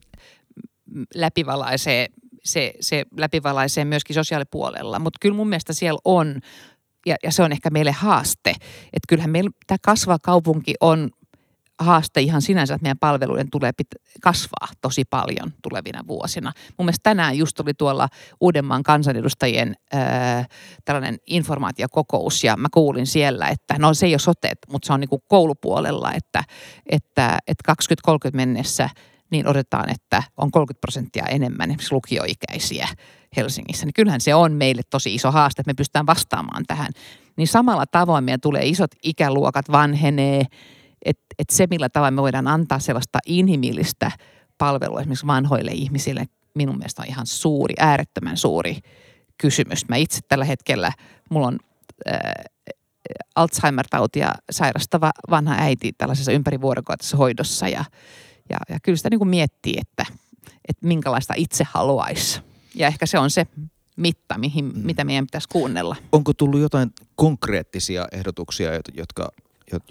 [0.85, 2.07] mm, läpivalaisee,
[2.43, 6.41] se, se läpivalaisee myöskin sosiaalipuolella, mutta kyllä mun mielestä siellä on,
[7.07, 8.49] ja, ja se on ehkä meille haaste,
[8.93, 11.09] että kyllähän meillä tämä kasvava kaupunki on
[11.79, 16.51] haaste ihan sinänsä, että meidän palveluiden tulee pit- kasvaa tosi paljon tulevina vuosina.
[16.77, 18.07] Mun mielestä tänään just oli tuolla
[18.39, 20.45] Uudenmaan kansanedustajien ää,
[20.85, 24.99] tällainen informaatiokokous ja mä kuulin siellä, että no se ei ole sote, mutta se on
[24.99, 26.43] niin koulupuolella, että,
[26.89, 28.89] että, että 2030 mennessä
[29.29, 32.87] niin odotetaan, että on 30 prosenttia enemmän esimerkiksi lukioikäisiä
[33.37, 33.85] Helsingissä.
[33.85, 36.91] Niin kyllähän se on meille tosi iso haaste, että me pystytään vastaamaan tähän.
[37.35, 40.43] Niin samalla tavoin meidän tulee isot ikäluokat vanhenee,
[41.05, 44.11] että et se millä tavalla me voidaan antaa sellaista inhimillistä
[44.57, 46.25] palvelua esimerkiksi vanhoille ihmisille,
[46.55, 48.79] minun mielestä on ihan suuri, äärettömän suuri
[49.37, 49.87] kysymys.
[49.89, 50.91] Mä itse tällä hetkellä,
[51.29, 51.59] mulla on
[52.11, 52.19] äh,
[53.35, 57.85] Alzheimer-tautia sairastava vanha äiti tällaisessa ympärivuorokautisessa hoidossa ja,
[58.49, 60.05] ja, ja kyllä sitä niin kuin miettii, että,
[60.69, 62.41] että minkälaista itse haluaisi.
[62.75, 63.47] Ja ehkä se on se
[63.97, 64.79] mitta, mihin, Mm.
[64.79, 65.95] mitä meidän pitäisi kuunnella.
[66.11, 69.29] Onko tullut jotain konkreettisia ehdotuksia, jotka,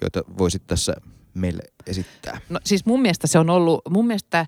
[0.00, 0.94] joita voisit tässä
[1.34, 2.40] meille esittää?
[2.48, 4.46] No siis mun mielestä se on ollut, mun mielestä äh,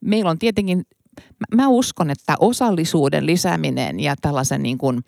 [0.00, 0.86] meillä on tietenkin,
[1.18, 5.04] mä, mä uskon, että osallisuuden lisääminen ja tällaisen niin kuin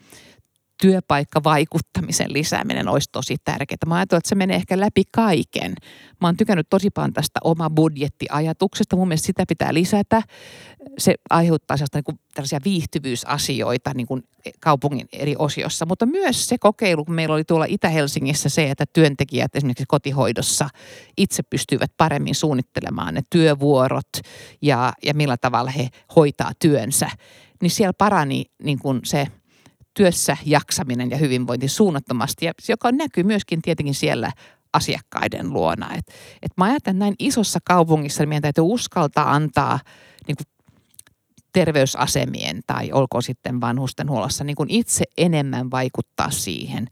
[0.82, 3.78] työpaikkavaikuttamisen lisääminen olisi tosi tärkeää.
[3.86, 5.74] Mä ajattelen, että se menee ehkä läpi kaiken.
[6.20, 8.96] Mä oon tykännyt tosi paljon tästä oma budjettiajatuksesta.
[8.96, 10.22] Mun mielestä sitä pitää lisätä.
[10.98, 14.22] Se aiheuttaa sellaista niin kuin tällaisia viihtyvyysasioita niin kuin
[14.60, 15.86] kaupungin eri osiossa.
[15.86, 20.68] Mutta myös se kokeilu, kun meillä oli tuolla Itä-Helsingissä se, että työntekijät esimerkiksi kotihoidossa
[21.16, 24.10] itse pystyvät paremmin suunnittelemaan ne työvuorot
[24.62, 27.10] ja, ja millä tavalla he hoitaa työnsä.
[27.62, 29.26] Niin siellä parani niin kuin se
[29.95, 34.32] työssä jaksaminen ja hyvinvointi suunnattomasti, ja joka näkyy myöskin tietenkin siellä
[34.72, 35.95] asiakkaiden luona.
[35.95, 36.07] Et,
[36.42, 39.80] et mä ajattelen, näin isossa kaupungissa niin meidän täytyy uskaltaa antaa
[40.28, 40.47] niin kuin
[41.53, 46.86] terveysasemien tai olkoon sitten vanhustenhuollossa niin kuin itse enemmän vaikuttaa siihen,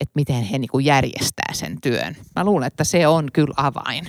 [0.00, 2.16] että miten he niin kuin järjestää sen työn.
[2.36, 4.08] Mä luulen, että se on kyllä avain.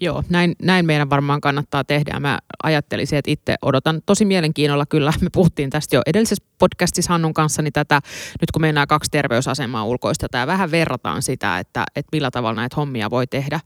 [0.00, 2.20] Joo, näin, näin meidän varmaan kannattaa tehdä.
[2.20, 5.12] Mä ajattelisin, että itse odotan tosi mielenkiinnolla kyllä.
[5.20, 8.00] Me puhuttiin tästä jo edellisessä podcastissa Hannun kanssa, niin tätä,
[8.40, 12.76] nyt kun nämä kaksi terveysasemaa ulkoistetaan ja vähän verrataan sitä, että, että millä tavalla näitä
[12.76, 13.60] hommia voi tehdä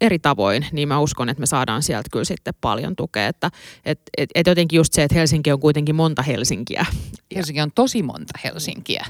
[0.00, 3.26] eri tavoin, niin mä uskon, että me saadaan sieltä kyllä sitten paljon tukea.
[3.26, 3.50] Että
[3.84, 6.86] et, et, et jotenkin just se, että Helsinki on kuitenkin monta Helsinkiä.
[7.36, 9.04] Helsinki on tosi monta Helsinkiä.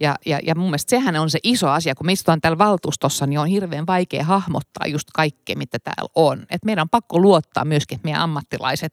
[0.00, 3.26] Ja, ja, ja mun mielestä sehän on se iso asia, kun me istutaan täällä valtuustossa,
[3.26, 6.46] niin on hirveän vaikea hahmottaa just kaikkea, mitä täällä on.
[6.50, 8.92] Et meidän on pakko luottaa myöskin, että meidän ammattilaiset,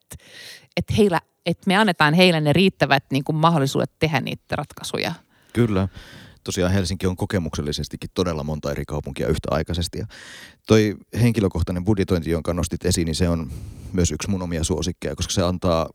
[0.78, 5.14] että, heillä, että me annetaan heille ne riittävät niin kuin mahdollisuudet tehdä niitä ratkaisuja.
[5.54, 5.88] Kyllä.
[6.48, 9.98] Tosiaan Helsinki on kokemuksellisestikin todella monta eri kaupunkia yhtäaikaisesti.
[9.98, 10.06] Ja
[10.68, 13.52] toi henkilökohtainen budjetointi, jonka nostit esiin, niin se on
[13.94, 15.90] myös yksi mun omia suosikkeja, koska se antaa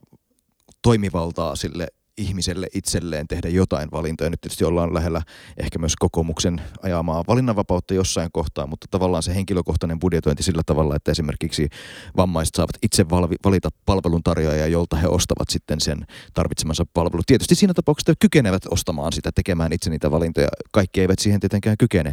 [0.82, 1.88] toimivaltaa sille
[2.18, 4.30] ihmiselle itselleen tehdä jotain valintoja.
[4.30, 5.22] Nyt tietysti ollaan lähellä
[5.56, 11.10] ehkä myös kokoomuksen ajamaa valinnanvapautta jossain kohtaa, mutta tavallaan se henkilökohtainen budjetointi sillä tavalla, että
[11.10, 11.68] esimerkiksi
[12.16, 13.06] vammaiset saavat itse
[13.44, 17.22] valita palveluntarjoajia, jolta he ostavat sitten sen tarvitsemansa palvelu.
[17.26, 20.48] Tietysti siinä tapauksessa kykenevät ostamaan sitä, tekemään itse niitä valintoja.
[20.72, 22.12] Kaikki eivät siihen tietenkään kykene,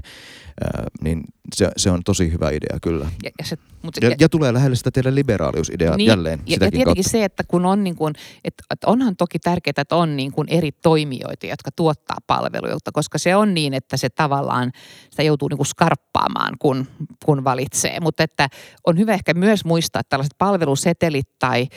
[0.63, 1.23] Ää, niin
[1.55, 3.05] se, se on tosi hyvä idea kyllä.
[3.23, 6.39] Ja, ja, se, mutta, ja, ja, ja tulee lähelle sitä teidän liberaaliusideaa niin, jälleen.
[6.39, 7.09] Ja, ja tietenkin kautta.
[7.09, 10.47] se, että kun on niin kuin, että, että onhan toki tärkeää, että on niin kuin
[10.49, 14.71] eri toimijoita, jotka tuottaa palveluita, koska se on niin, että se tavallaan
[15.09, 16.87] sitä joutuu niin kuin skarppaamaan, kun,
[17.25, 17.99] kun valitsee.
[17.99, 18.49] Mutta että
[18.87, 21.67] on hyvä ehkä myös muistaa, että tällaiset palvelusetelit tai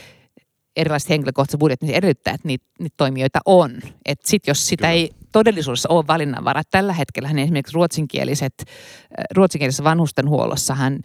[0.77, 3.71] erilaiset henkilökohtaiset budjetit, niin edellyttää, että niitä, niitä toimijoita on.
[4.05, 4.93] Että sitten jos sitä Kyllä.
[4.93, 6.63] ei todellisuudessa ole valinnanvaraa.
[6.71, 10.99] Tällä hetkellä esimerkiksi ruotsinkieliset, äh, ruotsinkielisessä vanhustenhuollossahan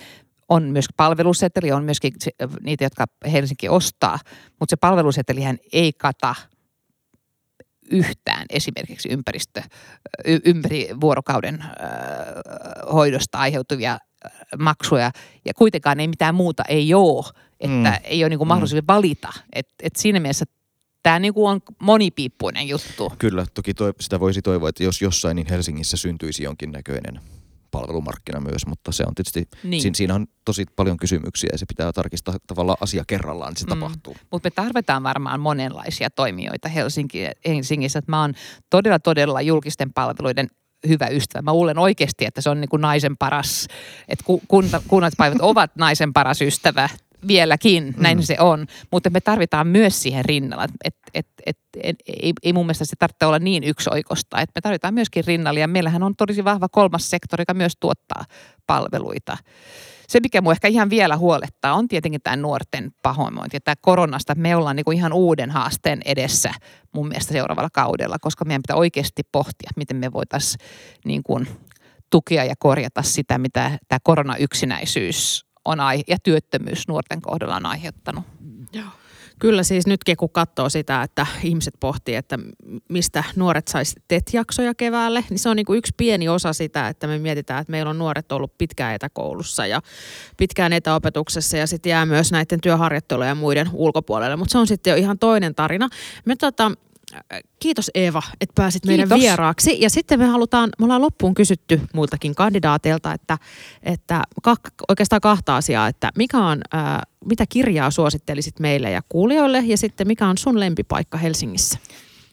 [0.49, 2.13] on myös palveluseteli, on myöskin
[2.63, 4.19] niitä, jotka Helsinki ostaa,
[4.59, 6.35] mutta se palvelusetelihän ei kata
[7.91, 9.61] yhtään esimerkiksi ympäristö,
[10.45, 11.69] ympäri vuorokauden äh,
[12.93, 13.99] hoidosta aiheutuvia
[14.59, 15.11] maksuja
[15.45, 17.25] ja kuitenkaan ei mitään muuta ei ole,
[17.59, 18.03] että mm.
[18.03, 18.87] ei ole niin kuin mahdollisuus mm.
[18.87, 19.33] valita.
[19.53, 20.45] Et, et siinä mielessä
[21.03, 23.13] tämä niin on monipiippuinen juttu.
[23.19, 27.19] Kyllä, toki toi, sitä voisi toivoa, että jos jossain, niin Helsingissä syntyisi jonkinnäköinen
[27.77, 29.81] palvelumarkkina myös, mutta se on tietysti, niin.
[29.81, 33.65] siinä, siinä on tosi paljon kysymyksiä ja se pitää tarkistaa tavallaan asia kerrallaan, niin se
[33.65, 33.69] mm.
[33.69, 34.15] tapahtuu.
[34.31, 37.99] Mutta me tarvitaan varmaan monenlaisia toimijoita Helsinki, Helsingissä.
[37.99, 38.33] Että mä oon
[38.69, 40.47] todella, todella julkisten palveluiden
[40.87, 41.41] hyvä ystävä.
[41.41, 43.67] Mä luulen oikeasti, että se on niin kuin naisen paras,
[44.07, 44.25] että
[44.87, 46.89] kunnallispäivät ovat naisen paras ystävä
[47.27, 48.21] vieläkin, näin mm.
[48.21, 48.65] se on.
[48.91, 50.63] Mutta me tarvitaan myös siihen rinnalla.
[50.83, 54.41] Et, et, et, et, ei, ei mun mielestä se tarvitse olla niin yksioikosta.
[54.41, 58.25] Et me tarvitaan myöskin rinnalla ja meillähän on tosi vahva kolmas sektori, joka myös tuottaa
[58.67, 59.37] palveluita.
[60.07, 63.55] Se, mikä mua ehkä ihan vielä huolettaa, on tietenkin tämä nuorten pahoinvointi.
[63.55, 66.51] Ja tämä koronasta, me ollaan niinku ihan uuden haasteen edessä
[66.93, 70.59] mun mielestä seuraavalla kaudella, koska meidän pitää oikeasti pohtia, miten me voitaisiin
[71.05, 71.47] niin kuin
[72.09, 78.23] tukea ja korjata sitä, mitä tämä koronayksinäisyys on ai- ja työttömyys nuorten kohdalla on aiheuttanut.
[78.73, 78.85] Joo.
[79.39, 82.39] Kyllä siis nytkin kun katsoo sitä, että ihmiset pohtii, että
[82.89, 87.07] mistä nuoret saisi TET-jaksoja keväälle, niin se on niin kuin yksi pieni osa sitä, että
[87.07, 89.81] me mietitään, että meillä on nuoret ollut pitkään etäkoulussa ja
[90.37, 94.91] pitkään etäopetuksessa ja sitten jää myös näiden työharjoittelujen ja muiden ulkopuolelle, mutta se on sitten
[94.91, 95.89] jo ihan toinen tarina.
[96.25, 96.71] Me tota,
[97.59, 99.09] Kiitos Eeva, että pääsit Kiitos.
[99.09, 99.81] meidän vieraaksi.
[99.81, 103.37] Ja sitten me halutaan, me ollaan loppuun kysytty muiltakin kandidaateilta, että,
[103.83, 104.23] että
[104.89, 110.07] oikeastaan kahta asiaa, että mikä on, ää, mitä kirjaa suosittelisit meille ja kuulijoille ja sitten
[110.07, 111.79] mikä on sun lempipaikka Helsingissä?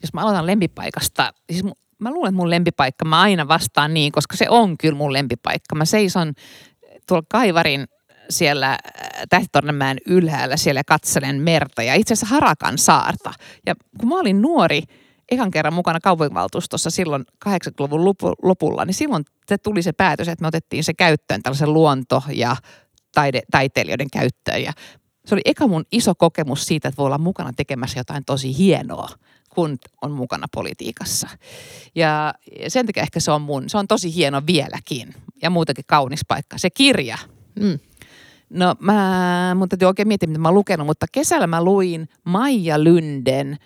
[0.03, 1.65] Jos mä aloitan lempipaikasta, siis
[1.99, 5.75] mä luulen, että mun lempipaikka, mä aina vastaan niin, koska se on kyllä mun lempipaikka.
[5.75, 6.33] Mä seison
[7.09, 7.87] tuolla Kaivarin
[8.31, 8.79] siellä äh,
[9.29, 13.33] Tähtitornemäen ylhäällä siellä katselen merta ja itse asiassa Harakan saarta.
[13.67, 14.83] Ja kun mä olin nuori,
[15.31, 18.05] ekan kerran mukana kaupunginvaltuustossa silloin 80-luvun
[18.43, 22.57] lopulla, niin silloin se tuli se päätös, että me otettiin se käyttöön tällaisen luonto- ja
[23.15, 24.63] taide, taiteilijoiden käyttöön.
[24.63, 24.73] Ja
[25.27, 29.09] se oli eka mun iso kokemus siitä, että voi olla mukana tekemässä jotain tosi hienoa
[29.55, 31.29] kun on mukana politiikassa.
[31.95, 32.35] Ja
[32.69, 36.59] sen takia ehkä se on mun, se on tosi hieno vieläkin ja muutenkin kaunis paikka.
[36.59, 37.19] Se kirja,
[37.61, 37.79] mm.
[38.55, 42.85] No mä, mun täytyy oikein miettiä, mitä mä oon lukenut, mutta kesällä mä luin Maija
[42.85, 43.57] Lynden,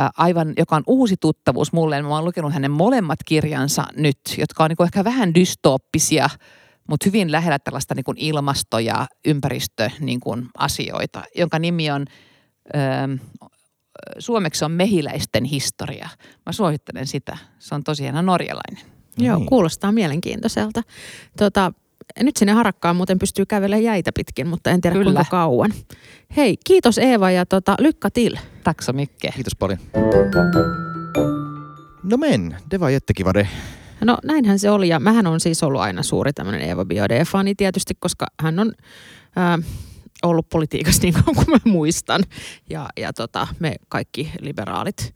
[0.00, 2.02] äh, aivan, joka on uusi tuttavuus mulle.
[2.02, 6.30] Mä oon lukenut hänen molemmat kirjansa nyt, jotka on niin ehkä vähän dystooppisia,
[6.88, 12.04] mutta hyvin lähellä tällaista niin kuin ilmasto- ja ympäristö niin kuin asioita, jonka nimi on,
[12.76, 13.12] ähm,
[14.18, 16.08] suomeksi on mehiläisten historia.
[16.46, 17.38] Mä suosittelen sitä.
[17.58, 18.84] Se on tosiaan norjalainen.
[19.18, 19.46] Joo, niin.
[19.46, 20.82] kuulostaa mielenkiintoiselta.
[21.38, 21.72] Tota,
[22.20, 25.04] nyt sinne harakkaan muuten pystyy kävelemään jäitä pitkin, mutta en tiedä Kyllä.
[25.04, 25.72] kuinka kauan.
[26.36, 28.36] Hei, kiitos Eeva ja tota, lykka til.
[28.64, 29.34] Tack så mycket.
[29.34, 29.78] Kiitos paljon.
[32.02, 33.48] No men, det var jättekivade.
[34.04, 37.94] No näinhän se oli ja mähän on siis ollut aina suuri tämmöinen Eeva Biode-fani tietysti,
[37.98, 38.72] koska hän on
[39.36, 39.58] ää,
[40.22, 42.22] ollut politiikassa niin kuin mä muistan.
[42.70, 45.14] Ja, ja tota, me kaikki liberaalit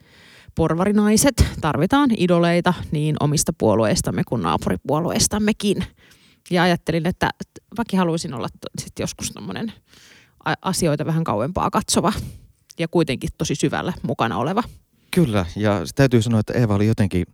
[0.54, 5.84] porvarinaiset tarvitaan idoleita niin omista puolueistamme kuin naapuripuolueistammekin.
[6.50, 7.30] Ja ajattelin, että
[7.76, 9.72] vaikka haluaisin olla sit joskus tämmöinen
[10.62, 12.12] asioita vähän kauempaa katsova
[12.78, 14.62] ja kuitenkin tosi syvällä mukana oleva.
[15.10, 17.26] Kyllä, ja täytyy sanoa, että Eeva oli jotenkin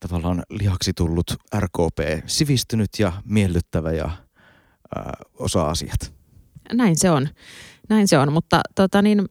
[0.00, 4.10] tavallaan lihaksi tullut RKP, sivistynyt ja miellyttävä ja
[4.96, 6.12] ää, osaa asiat.
[6.72, 7.28] Näin se on,
[7.88, 9.28] näin se on, mutta tota niin,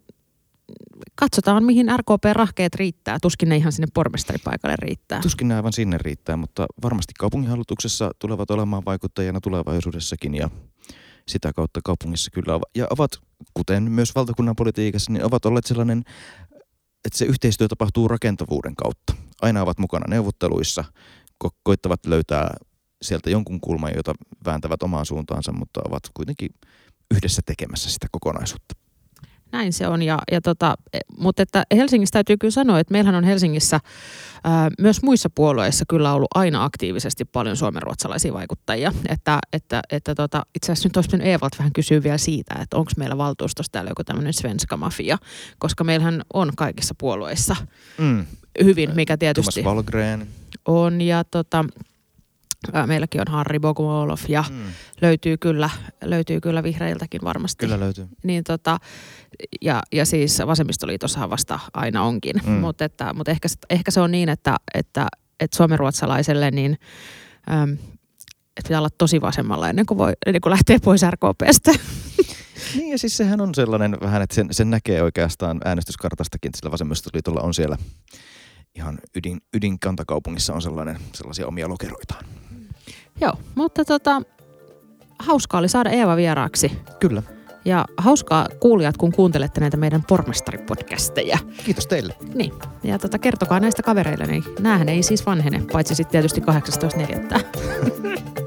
[1.16, 3.18] katsotaan, mihin RKP-rahkeet riittää.
[3.22, 5.22] Tuskin ne ihan sinne pormestaripaikalle riittää.
[5.22, 10.50] Tuskin ne aivan sinne riittää, mutta varmasti kaupunginhallituksessa tulevat olemaan vaikuttajana tulevaisuudessakin ja
[11.28, 13.12] sitä kautta kaupungissa kyllä ja ovat,
[13.54, 16.04] kuten myös valtakunnan politiikassa, niin ovat olleet sellainen
[17.06, 19.14] että se yhteistyö tapahtuu rakentavuuden kautta.
[19.42, 20.84] Aina ovat mukana neuvotteluissa,
[21.44, 22.58] ko- koittavat löytää
[23.02, 24.14] sieltä jonkun kulman, jota
[24.46, 26.50] vääntävät omaan suuntaansa, mutta ovat kuitenkin
[27.16, 28.76] yhdessä tekemässä sitä kokonaisuutta.
[29.52, 33.16] Näin se on, ja, ja tota, e, mutta että Helsingissä täytyy kyllä sanoa, että meillähän
[33.16, 33.80] on Helsingissä
[34.44, 38.92] ää, myös muissa puolueissa kyllä ollut aina aktiivisesti paljon suomenruotsalaisia vaikuttajia.
[39.10, 42.78] Että, että, että tota, itse asiassa nyt olisi pitänyt Eevalta vähän kysyä vielä siitä, että
[42.78, 45.18] onko meillä valtuustossa täällä joku tämmöinen svenska mafia,
[45.60, 47.56] koska meillähän on kaikissa puolueissa
[47.98, 48.26] Mm.
[48.64, 50.28] hyvin, mikä tietysti Thomas Wallgren.
[50.66, 51.66] on, ja tota,
[52.88, 54.56] meilläkin on Harri Bogomolov, ja Mm.
[55.02, 55.70] löytyy kyllä,
[56.04, 57.66] löytyy kyllä vihreiltäkin varmasti.
[57.66, 58.08] Kyllä löytyy.
[58.24, 58.78] Niin tota,
[59.62, 62.52] ja, ja siis vasemmistoliitossahan vasta aina onkin, Mm.
[62.52, 65.08] mutta, että, mutta ehkä, ehkä se on niin, että, että,
[65.40, 66.78] että suomenruotsalaiselle niin,
[67.52, 67.74] äm,
[68.58, 71.72] että pitää olla tosi vasemmalla ennen kuin, voi, ennen kuin lähtee pois RKPstä.
[72.76, 76.72] Niin ja siis sehän on sellainen vähän, että sen, sen näkee oikeastaan äänestyskartastakin, että sillä
[76.72, 77.78] vasemmistoliitolla on siellä
[78.76, 82.26] ihan ydin, ydinkantakaupungissa on sellainen, sellaisia omia lokeroitaan.
[83.22, 84.22] Joo, mutta tota,
[85.20, 86.72] hauskaa oli saada Eeva vieraaksi.
[87.00, 87.24] Kyllä.
[87.66, 91.38] Ja hauskaa kuulijat, kun kuuntelette näitä meidän pormestaripodcasteja.
[91.66, 92.16] Kiitos teille.
[92.34, 92.54] Niin,
[92.84, 97.40] ja tota, kertokaa näistä kavereille, niin näähän ei siis vanhene, paitsi sitten tietysti 18.4.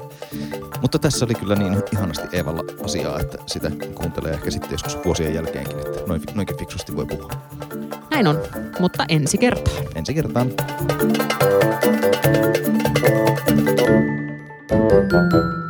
[0.81, 5.33] Mutta tässä oli kyllä niin ihanasti Eevalla asiaa, että sitä kuuntelee ehkä sitten joskus vuosien
[5.33, 7.29] jälkeenkin, että noin, noinkin fiksusti voi puhua.
[8.11, 8.39] Näin on,
[8.79, 9.77] mutta ensi kertaan.
[9.95, 10.51] Ensi kertaan.
[14.73, 15.62] Thank you.